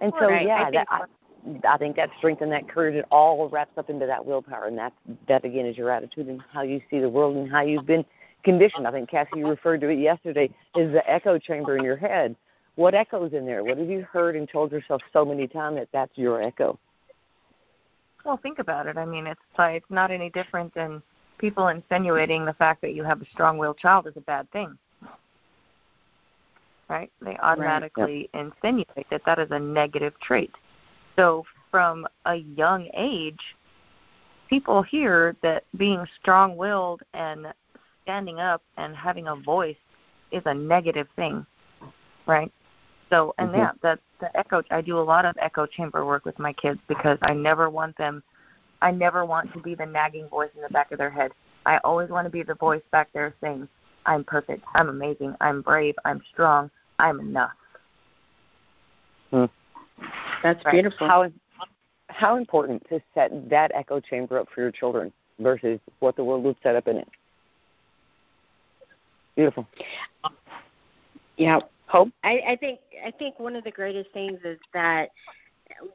And 0.00 0.12
so, 0.20 0.28
right. 0.28 0.46
yeah, 0.46 0.64
I 0.66 0.70
that, 0.70 0.87
I, 0.90 1.04
I 1.66 1.78
think 1.78 1.96
that 1.96 2.11
strength 2.18 2.42
and 2.42 2.52
that 2.52 2.68
courage, 2.68 2.94
it 2.94 3.06
all 3.11 3.48
wraps 3.48 3.76
up 3.78 3.90
into 3.90 4.06
that 4.06 4.24
willpower, 4.24 4.66
and 4.66 4.78
that 4.78 4.92
that 5.26 5.44
again 5.44 5.66
is 5.66 5.76
your 5.76 5.90
attitude 5.90 6.28
and 6.28 6.40
how 6.52 6.62
you 6.62 6.80
see 6.90 7.00
the 7.00 7.08
world 7.08 7.37
and 7.37 7.50
how 7.50 7.62
you've 7.62 7.87
been 7.87 8.04
conditioned. 8.44 8.87
I 8.87 8.90
think 8.90 9.11
Cassie 9.11 9.44
referred 9.44 9.81
to 9.83 9.88
it 9.88 9.98
yesterday. 9.98 10.51
Is 10.77 10.92
the 10.92 11.09
echo 11.11 11.38
chamber 11.38 11.77
in 11.77 11.85
your 11.85 11.96
head? 11.96 12.37
What 12.77 12.94
echoes 12.94 13.33
in 13.33 13.44
there? 13.44 13.64
What 13.64 13.79
have 13.79 13.88
you 13.88 14.07
heard 14.12 14.37
and 14.37 14.48
told 14.48 14.70
yourself 14.70 15.03
so 15.12 15.24
many 15.24 15.48
times 15.48 15.79
that 15.79 15.88
that's 15.92 16.16
your 16.16 16.42
echo? 16.42 16.79
Well, 18.24 18.37
think 18.37 18.59
about 18.59 18.87
it. 18.87 18.96
I 18.96 19.05
mean, 19.05 19.27
it's 19.27 19.40
like 19.57 19.77
it's 19.77 19.90
not 19.90 20.11
any 20.11 20.31
different 20.31 20.74
than 20.74 21.03
people 21.38 21.68
insinuating 21.68 22.44
the 22.44 22.53
fact 22.53 22.81
that 22.83 22.94
you 22.94 23.05
have 23.05 23.22
a 23.22 23.27
strong-willed 23.33 23.79
child 23.79 24.07
is 24.07 24.12
a 24.16 24.20
bad 24.20 24.51
thing. 24.51 24.77
Right? 26.88 27.11
They 27.20 27.37
automatically 27.38 28.03
right. 28.03 28.31
yep. 28.33 28.53
insinuate 28.62 29.07
that 29.11 29.22
that 29.27 29.38
is 29.38 29.51
a 29.51 29.59
negative 29.59 30.14
trait. 30.20 30.53
So 31.16 31.44
from 31.70 32.07
a 32.27 32.37
young 32.37 32.88
age, 32.94 33.57
people 34.48 34.83
hear 34.83 35.37
that 35.42 35.64
being 35.77 36.07
strong 36.20 36.57
willed 36.57 37.03
and 37.12 37.48
standing 38.08 38.40
up 38.40 38.62
and 38.78 38.96
having 38.96 39.28
a 39.28 39.36
voice 39.36 39.76
is 40.32 40.42
a 40.46 40.54
negative 40.54 41.06
thing, 41.14 41.44
right? 42.26 42.50
So, 43.10 43.34
and 43.36 43.50
mm-hmm. 43.50 43.58
yeah, 43.58 43.70
the 43.82 43.98
the 44.20 44.34
echo. 44.36 44.62
I 44.70 44.80
do 44.80 44.98
a 44.98 45.00
lot 45.00 45.26
of 45.26 45.36
echo 45.38 45.66
chamber 45.66 46.06
work 46.06 46.24
with 46.24 46.38
my 46.38 46.54
kids 46.54 46.80
because 46.88 47.18
I 47.22 47.34
never 47.34 47.68
want 47.68 47.96
them. 47.98 48.22
I 48.80 48.92
never 48.92 49.26
want 49.26 49.52
to 49.52 49.60
be 49.60 49.74
the 49.74 49.84
nagging 49.84 50.26
voice 50.28 50.50
in 50.56 50.62
the 50.62 50.68
back 50.70 50.90
of 50.90 50.98
their 50.98 51.10
head. 51.10 51.32
I 51.66 51.78
always 51.84 52.08
want 52.08 52.24
to 52.24 52.30
be 52.30 52.42
the 52.42 52.54
voice 52.54 52.82
back 52.92 53.08
there 53.12 53.34
saying, 53.42 53.68
"I'm 54.06 54.24
perfect. 54.24 54.64
I'm 54.74 54.88
amazing. 54.88 55.34
I'm 55.42 55.60
brave. 55.60 55.94
I'm 56.06 56.22
strong. 56.32 56.70
I'm 56.98 57.20
enough." 57.20 57.52
Hmm. 59.30 59.44
That's 60.42 60.64
right. 60.64 60.72
beautiful. 60.72 61.06
How 61.06 61.30
how 62.08 62.36
important 62.36 62.88
to 62.88 63.00
set 63.14 63.50
that 63.50 63.70
echo 63.74 64.00
chamber 64.00 64.38
up 64.38 64.48
for 64.54 64.62
your 64.62 64.72
children 64.72 65.12
versus 65.40 65.78
what 65.98 66.16
the 66.16 66.24
world 66.24 66.42
would 66.44 66.56
set 66.62 66.74
up 66.74 66.88
in 66.88 66.96
it? 66.96 67.08
Beautiful. 69.38 69.68
Yeah. 71.37 71.61
Hope. 71.87 72.09
I, 72.24 72.42
I 72.48 72.57
think 72.57 72.81
I 73.07 73.12
think 73.12 73.38
one 73.38 73.55
of 73.55 73.62
the 73.62 73.70
greatest 73.70 74.11
things 74.11 74.40
is 74.44 74.59
that 74.74 75.11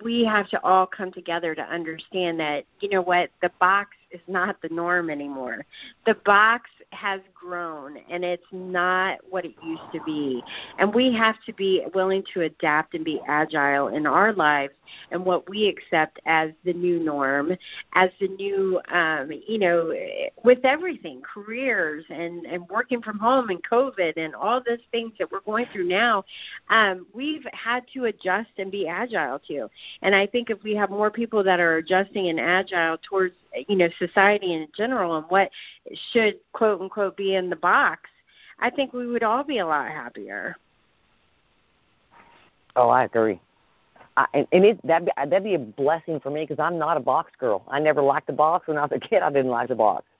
we 0.02 0.24
have 0.24 0.48
to 0.52 0.64
all 0.64 0.86
come 0.86 1.12
together 1.12 1.54
to 1.54 1.62
understand 1.64 2.40
that 2.40 2.64
you 2.80 2.88
know 2.88 3.02
what 3.02 3.32
the 3.42 3.52
box 3.60 3.90
is 4.14 4.22
not 4.28 4.62
the 4.62 4.70
norm 4.70 5.10
anymore. 5.10 5.66
The 6.06 6.16
box 6.26 6.70
has 6.92 7.22
grown 7.34 7.98
and 8.10 8.24
it's 8.24 8.44
not 8.52 9.20
what 9.30 9.46
it 9.46 9.56
used 9.64 9.82
to 9.92 10.00
be. 10.06 10.44
And 10.78 10.94
we 10.94 11.12
have 11.14 11.36
to 11.46 11.54
be 11.54 11.84
willing 11.94 12.24
to 12.34 12.42
adapt 12.42 12.94
and 12.94 13.04
be 13.04 13.20
agile 13.28 13.90
in 13.90 14.06
our 14.06 14.32
lives 14.34 14.74
and 15.12 15.26
what 15.26 15.50
we 15.50 15.68
accept 15.68 16.20
as 16.26 16.52
the 16.64 16.74
new 16.74 17.00
norm, 17.00 17.54
as 17.94 18.10
the 18.20 18.28
new, 18.28 18.80
um, 18.92 19.32
you 19.48 19.58
know, 19.58 19.94
with 20.44 20.60
everything, 20.64 21.22
careers 21.22 22.06
and, 22.10 22.46
and 22.46 22.68
working 22.70 23.02
from 23.02 23.18
home 23.18 23.50
and 23.50 23.62
COVID 23.70 24.14
and 24.18 24.36
all 24.36 24.62
those 24.66 24.80
things 24.92 25.14
that 25.20 25.32
we're 25.32 25.42
going 25.42 25.66
through 25.74 25.88
now, 25.88 26.24
um, 26.70 27.08
we've 27.14 27.46
had 27.54 27.84
to 27.94 28.06
adjust 28.06 28.50
and 28.58 28.72
be 28.72 28.88
agile 28.88 29.40
too. 29.40 29.70
And 30.02 30.16
I 30.16 30.28
think 30.28 30.50
if 30.50 30.62
we 30.64 30.76
have 30.76 30.90
more 30.90 31.12
people 31.12 31.44
that 31.44 31.60
are 31.60 31.78
adjusting 31.78 32.30
and 32.30 32.40
agile 32.40 32.98
towards 33.10 33.36
you 33.68 33.76
know 33.76 33.90
society 34.00 34.54
in 34.54 34.68
general 34.76 35.18
and 35.18 35.26
what 35.30 35.50
should 36.12 36.40
quote 36.54 36.82
unquote 36.82 37.18
be 37.18 37.36
in 37.36 37.50
the 37.50 37.56
box, 37.56 38.10
I 38.60 38.70
think 38.70 38.94
we 38.94 39.08
would 39.08 39.24
all 39.24 39.44
be 39.44 39.60
a 39.60 39.66
lot 39.66 39.90
happier. 39.90 40.56
Oh, 42.76 42.90
I 42.90 43.04
agree. 43.06 43.40
I, 44.16 44.26
and 44.34 44.48
and 44.52 44.66
it 44.66 44.88
that 44.88 45.04
that'd 45.16 45.44
be 45.44 45.56
a 45.56 45.60
blessing 45.60 46.20
for 46.20 46.30
me 46.30 46.46
because 46.46 46.60
I'm 46.60 46.78
not 46.78 46.98
a 46.98 47.00
box 47.00 47.32
girl. 47.40 47.64
I 47.68 47.80
never 47.80 48.02
liked 48.02 48.28
the 48.28 48.34
box 48.34 48.68
when 48.68 48.78
I 48.78 48.82
was 48.84 48.92
a 48.94 49.00
kid. 49.00 49.22
I 49.22 49.32
didn't 49.32 49.52
like 49.52 49.70
the 49.70 49.76
box. 49.76 50.06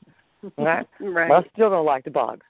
Right. 0.58 0.86
right. 1.00 1.30
Well, 1.30 1.40
I 1.46 1.50
still 1.54 1.70
don't 1.70 1.86
like 1.86 2.04
the 2.04 2.12
box. 2.12 2.42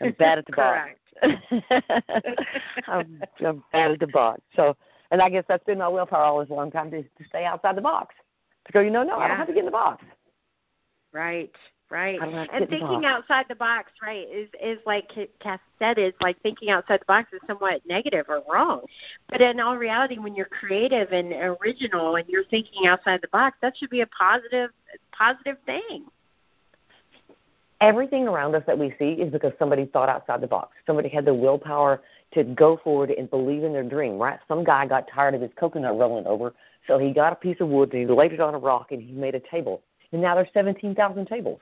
I'm 0.00 0.12
bad 0.12 0.38
at 0.38 0.46
the 0.46 0.52
box. 0.52 0.90
I'm, 2.88 3.22
I'm 3.44 3.62
bad 3.72 3.90
at 3.90 4.00
the 4.00 4.06
box. 4.06 4.40
So, 4.54 4.74
and 5.10 5.20
I 5.20 5.28
guess 5.28 5.44
that's 5.46 5.64
been 5.64 5.76
my 5.76 5.88
willpower 5.88 6.22
all 6.22 6.40
this 6.40 6.48
long 6.48 6.70
time 6.70 6.90
to, 6.92 7.02
to 7.02 7.24
stay 7.28 7.44
outside 7.44 7.76
the 7.76 7.82
box. 7.82 8.14
To 8.66 8.72
go, 8.72 8.80
you 8.80 8.90
know, 8.90 9.02
no, 9.02 9.18
yeah. 9.18 9.24
I 9.24 9.28
don't 9.28 9.36
have 9.36 9.46
to 9.48 9.52
get 9.52 9.60
in 9.60 9.66
the 9.66 9.70
box. 9.70 10.02
Right. 11.16 11.50
right? 11.90 12.20
And 12.52 12.68
thinking 12.68 13.06
outside 13.06 13.46
the 13.48 13.54
box, 13.54 13.90
right, 14.02 14.26
is 14.30 14.48
is 14.62 14.78
like 14.84 15.10
Cass 15.40 15.60
said, 15.78 15.98
is 15.98 16.12
like 16.20 16.38
thinking 16.42 16.68
outside 16.68 17.00
the 17.00 17.06
box 17.06 17.32
is 17.32 17.40
somewhat 17.46 17.80
negative 17.88 18.26
or 18.28 18.42
wrong. 18.50 18.82
But 19.30 19.40
in 19.40 19.58
all 19.60 19.78
reality, 19.78 20.18
when 20.18 20.34
you're 20.34 20.44
creative 20.44 21.12
and 21.12 21.32
original 21.32 22.16
and 22.16 22.28
you're 22.28 22.44
thinking 22.44 22.86
outside 22.86 23.22
the 23.22 23.28
box, 23.28 23.56
that 23.62 23.78
should 23.78 23.88
be 23.88 24.02
a 24.02 24.06
positive 24.08 24.72
positive 25.12 25.56
thing. 25.64 26.04
Everything 27.80 28.28
around 28.28 28.54
us 28.54 28.62
that 28.66 28.78
we 28.78 28.94
see 28.98 29.12
is 29.12 29.32
because 29.32 29.52
somebody 29.58 29.86
thought 29.86 30.10
outside 30.10 30.42
the 30.42 30.46
box. 30.46 30.76
Somebody 30.86 31.08
had 31.08 31.24
the 31.24 31.34
willpower 31.34 32.02
to 32.34 32.44
go 32.44 32.78
forward 32.82 33.10
and 33.10 33.30
believe 33.30 33.64
in 33.64 33.72
their 33.72 33.82
dream, 33.82 34.18
right? 34.18 34.38
Some 34.48 34.64
guy 34.64 34.86
got 34.86 35.08
tired 35.14 35.34
of 35.34 35.40
his 35.40 35.50
coconut 35.58 35.96
rolling 35.96 36.26
over, 36.26 36.52
so 36.86 36.98
he 36.98 37.12
got 37.12 37.32
a 37.32 37.36
piece 37.36 37.56
of 37.60 37.68
wood 37.68 37.92
and 37.94 38.02
he 38.02 38.14
laid 38.14 38.32
it 38.32 38.40
on 38.40 38.54
a 38.54 38.58
rock 38.58 38.92
and 38.92 39.00
he 39.00 39.12
made 39.12 39.34
a 39.34 39.40
table. 39.40 39.82
And 40.16 40.22
now 40.22 40.34
there's 40.34 40.48
17,000 40.54 41.26
tables. 41.26 41.60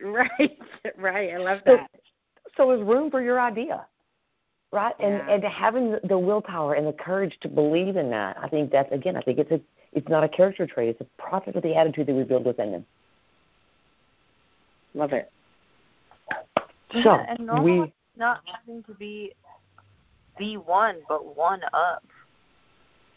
Right, 0.00 0.56
right. 0.96 1.34
I 1.34 1.36
love 1.38 1.62
that. 1.66 1.90
So, 1.92 2.52
so 2.56 2.68
there's 2.68 2.86
room 2.86 3.10
for 3.10 3.20
your 3.20 3.40
idea, 3.40 3.84
right? 4.70 4.94
Yeah. 5.00 5.06
And 5.06 5.44
and 5.44 5.52
having 5.52 5.98
the 6.04 6.16
willpower 6.16 6.74
and 6.74 6.86
the 6.86 6.92
courage 6.92 7.36
to 7.40 7.48
believe 7.48 7.96
in 7.96 8.08
that, 8.10 8.36
I 8.40 8.48
think 8.48 8.70
that's 8.70 8.90
again, 8.92 9.16
I 9.16 9.20
think 9.20 9.40
it's 9.40 9.50
a 9.50 9.60
it's 9.92 10.08
not 10.08 10.22
a 10.22 10.28
character 10.28 10.64
trait. 10.64 10.90
It's 10.90 11.00
a 11.00 11.20
product 11.20 11.56
of 11.56 11.62
the 11.64 11.74
attitude 11.74 12.06
that 12.06 12.14
we 12.14 12.22
build 12.22 12.44
within 12.44 12.70
them. 12.70 12.86
Love 14.94 15.12
it. 15.12 15.32
So 16.92 16.98
yeah, 17.00 17.34
and 17.36 17.64
we 17.64 17.92
not 18.16 18.42
having 18.44 18.84
to 18.84 18.94
be 18.94 19.32
the 20.38 20.56
one, 20.56 20.98
but 21.08 21.36
one 21.36 21.62
up. 21.72 22.04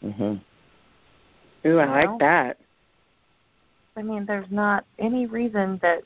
Mhm. 0.04 0.40
Ooh, 1.66 1.78
I 1.78 2.04
like 2.04 2.18
that. 2.18 2.58
I 3.96 4.02
mean, 4.02 4.26
there's 4.26 4.50
not 4.50 4.84
any 4.98 5.26
reason 5.26 5.78
that 5.82 6.02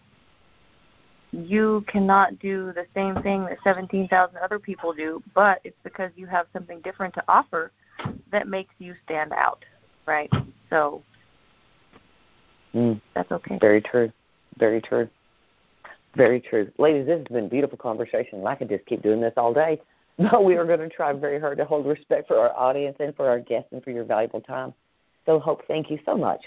you 1.32 1.84
cannot 1.86 2.38
do 2.38 2.72
the 2.72 2.86
same 2.94 3.20
thing 3.22 3.44
that 3.44 3.58
17,000 3.64 4.36
other 4.38 4.58
people 4.58 4.92
do, 4.92 5.22
but 5.34 5.60
it's 5.64 5.76
because 5.82 6.10
you 6.16 6.26
have 6.26 6.46
something 6.52 6.80
different 6.80 7.14
to 7.14 7.24
offer 7.28 7.72
that 8.30 8.48
makes 8.48 8.74
you 8.78 8.94
stand 9.04 9.32
out, 9.32 9.64
right? 10.06 10.30
So 10.70 11.02
mm. 12.74 13.00
that's 13.14 13.30
okay. 13.30 13.58
Very 13.60 13.80
true. 13.80 14.12
Very 14.58 14.80
true. 14.80 15.08
Very 16.16 16.40
true. 16.40 16.70
Ladies, 16.78 17.06
this 17.06 17.18
has 17.18 17.26
been 17.28 17.44
a 17.44 17.48
beautiful 17.48 17.78
conversation. 17.78 18.44
I 18.46 18.56
could 18.56 18.68
just 18.68 18.86
keep 18.86 19.02
doing 19.02 19.20
this 19.20 19.34
all 19.36 19.52
day. 19.52 19.80
But 20.30 20.44
we 20.44 20.56
are 20.56 20.66
going 20.66 20.80
to 20.80 20.88
try 20.90 21.14
very 21.14 21.40
hard 21.40 21.56
to 21.58 21.64
hold 21.64 21.86
respect 21.86 22.28
for 22.28 22.36
our 22.36 22.54
audience 22.54 22.96
and 23.00 23.16
for 23.16 23.26
our 23.26 23.40
guests 23.40 23.70
and 23.72 23.82
for 23.82 23.90
your 23.90 24.04
valuable 24.04 24.42
time. 24.42 24.74
So, 25.24 25.38
Hope, 25.38 25.62
thank 25.66 25.90
you 25.90 25.98
so 26.04 26.14
much 26.14 26.42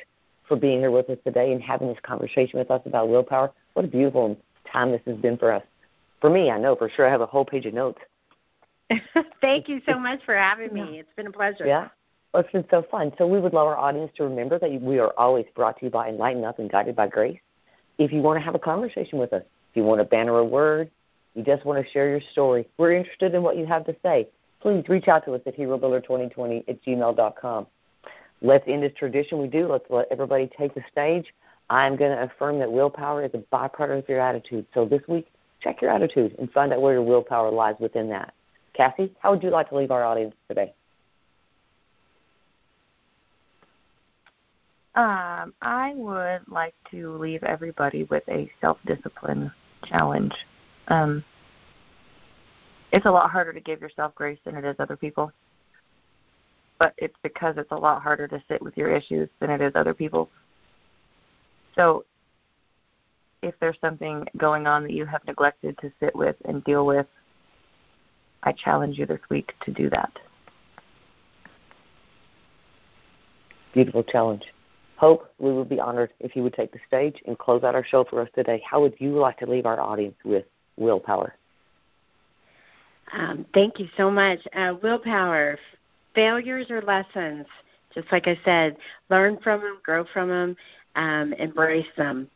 for 0.53 0.59
being 0.59 0.81
here 0.81 0.91
with 0.91 1.09
us 1.09 1.17
today 1.25 1.51
and 1.51 1.59
having 1.63 1.87
this 1.87 1.97
conversation 2.03 2.59
with 2.59 2.69
us 2.69 2.81
about 2.85 3.09
willpower. 3.09 3.51
What 3.73 3.85
a 3.85 3.87
beautiful 3.87 4.37
time 4.71 4.91
this 4.91 5.01
has 5.07 5.17
been 5.17 5.35
for 5.35 5.51
us. 5.51 5.63
For 6.21 6.29
me, 6.29 6.51
I 6.51 6.59
know 6.59 6.75
for 6.75 6.89
sure 6.89 7.07
I 7.07 7.11
have 7.11 7.21
a 7.21 7.25
whole 7.25 7.43
page 7.43 7.65
of 7.65 7.73
notes. 7.73 7.99
Thank 9.41 9.67
you 9.67 9.81
so 9.89 9.97
much 9.97 10.19
for 10.23 10.35
having 10.35 10.71
me. 10.71 10.99
It's 10.99 11.09
been 11.15 11.25
a 11.25 11.31
pleasure. 11.31 11.65
Yeah. 11.65 11.87
Well, 12.33 12.43
it's 12.43 12.51
been 12.51 12.65
so 12.69 12.85
fun. 12.91 13.13
So 13.17 13.25
we 13.25 13.39
would 13.39 13.51
love 13.53 13.67
our 13.67 13.77
audience 13.77 14.11
to 14.17 14.25
remember 14.25 14.59
that 14.59 14.79
we 14.79 14.99
are 14.99 15.11
always 15.17 15.45
brought 15.55 15.79
to 15.79 15.85
you 15.85 15.89
by 15.89 16.09
Enlighten 16.09 16.43
Up 16.43 16.59
and 16.59 16.71
Guided 16.71 16.95
by 16.95 17.07
Grace. 17.07 17.39
If 17.97 18.11
you 18.11 18.21
want 18.21 18.37
to 18.37 18.45
have 18.45 18.53
a 18.53 18.59
conversation 18.59 19.17
with 19.17 19.33
us, 19.33 19.41
if 19.71 19.77
you 19.77 19.83
want 19.83 20.01
to 20.01 20.05
banner 20.05 20.37
a 20.37 20.45
word, 20.45 20.91
you 21.33 21.41
just 21.43 21.65
want 21.65 21.83
to 21.83 21.91
share 21.91 22.09
your 22.09 22.21
story, 22.31 22.67
we're 22.77 22.93
interested 22.93 23.33
in 23.33 23.41
what 23.41 23.57
you 23.57 23.65
have 23.65 23.87
to 23.87 23.95
say. 24.03 24.27
Please 24.61 24.87
reach 24.87 25.07
out 25.07 25.25
to 25.25 25.33
us 25.33 25.41
at 25.47 25.57
herobuilder2020 25.57 26.69
at 26.69 26.83
gmail.com. 26.83 27.65
Let's 28.43 28.65
end 28.67 28.83
this 28.83 28.93
tradition 28.97 29.39
we 29.39 29.47
do. 29.47 29.67
Let's 29.67 29.85
let 29.89 30.07
everybody 30.11 30.49
take 30.57 30.75
the 30.75 30.83
stage. 30.91 31.33
I'm 31.69 31.95
going 31.95 32.11
to 32.11 32.23
affirm 32.23 32.59
that 32.59 32.71
willpower 32.71 33.23
is 33.23 33.31
a 33.33 33.37
byproduct 33.37 33.99
of 33.99 34.09
your 34.09 34.19
attitude. 34.19 34.65
So 34.73 34.85
this 34.85 35.01
week, 35.07 35.27
check 35.61 35.81
your 35.81 35.91
attitude 35.91 36.35
and 36.37 36.51
find 36.51 36.73
out 36.73 36.81
where 36.81 36.93
your 36.93 37.03
willpower 37.03 37.49
lies 37.49 37.75
within 37.79 38.09
that. 38.09 38.33
Cassie, 38.73 39.13
how 39.19 39.31
would 39.31 39.41
you 39.41 39.49
like 39.49 39.69
to 39.69 39.77
leave 39.77 39.91
our 39.91 40.03
audience 40.03 40.35
today? 40.49 40.73
Um, 44.95 45.53
I 45.61 45.93
would 45.95 46.41
like 46.47 46.75
to 46.91 47.17
leave 47.17 47.43
everybody 47.43 48.03
with 48.03 48.23
a 48.27 48.51
self 48.61 48.77
discipline 48.85 49.51
challenge. 49.85 50.33
Um, 50.89 51.23
it's 52.91 53.05
a 53.07 53.11
lot 53.11 53.31
harder 53.31 53.53
to 53.53 53.59
give 53.59 53.81
yourself 53.81 54.13
grace 54.13 54.37
than 54.45 54.55
it 54.55 54.65
is 54.65 54.75
other 54.77 54.95
people. 54.95 55.31
But 56.79 56.93
it's 56.97 57.15
because 57.23 57.55
it's 57.57 57.71
a 57.71 57.75
lot 57.75 58.01
harder 58.01 58.27
to 58.27 58.43
sit 58.47 58.61
with 58.61 58.75
your 58.77 58.93
issues 58.93 59.29
than 59.39 59.49
it 59.49 59.61
is 59.61 59.71
other 59.75 59.93
people's. 59.93 60.29
So 61.75 62.05
if 63.41 63.55
there's 63.59 63.77
something 63.81 64.25
going 64.37 64.67
on 64.67 64.83
that 64.83 64.93
you 64.93 65.05
have 65.05 65.25
neglected 65.25 65.77
to 65.79 65.91
sit 65.99 66.15
with 66.15 66.35
and 66.45 66.63
deal 66.63 66.85
with, 66.85 67.07
I 68.43 68.51
challenge 68.51 68.97
you 68.97 69.05
this 69.05 69.21
week 69.29 69.53
to 69.65 69.71
do 69.71 69.89
that. 69.89 70.11
Beautiful 73.73 74.03
challenge. 74.03 74.43
Hope, 74.97 75.33
we 75.39 75.51
would 75.51 75.67
be 75.67 75.79
honored 75.79 76.11
if 76.19 76.35
you 76.35 76.43
would 76.43 76.53
take 76.53 76.71
the 76.71 76.79
stage 76.87 77.21
and 77.25 77.37
close 77.37 77.63
out 77.63 77.75
our 77.75 77.83
show 77.83 78.03
for 78.03 78.21
us 78.21 78.29
today. 78.35 78.61
How 78.69 78.79
would 78.81 78.93
you 78.99 79.17
like 79.17 79.37
to 79.39 79.45
leave 79.45 79.65
our 79.65 79.79
audience 79.79 80.15
with 80.23 80.45
willpower? 80.77 81.35
Um, 83.11 83.45
thank 83.53 83.79
you 83.79 83.87
so 83.97 84.09
much. 84.09 84.39
Uh, 84.55 84.75
willpower, 84.81 85.57
failures 86.15 86.69
are 86.71 86.81
lessons. 86.81 87.45
Just 87.93 88.11
like 88.11 88.27
I 88.27 88.39
said, 88.43 88.77
learn 89.09 89.37
from 89.43 89.61
them, 89.61 89.77
grow 89.83 90.05
from 90.13 90.29
them, 90.29 90.55
um, 90.95 91.33
embrace 91.33 91.87
them. 91.95 92.27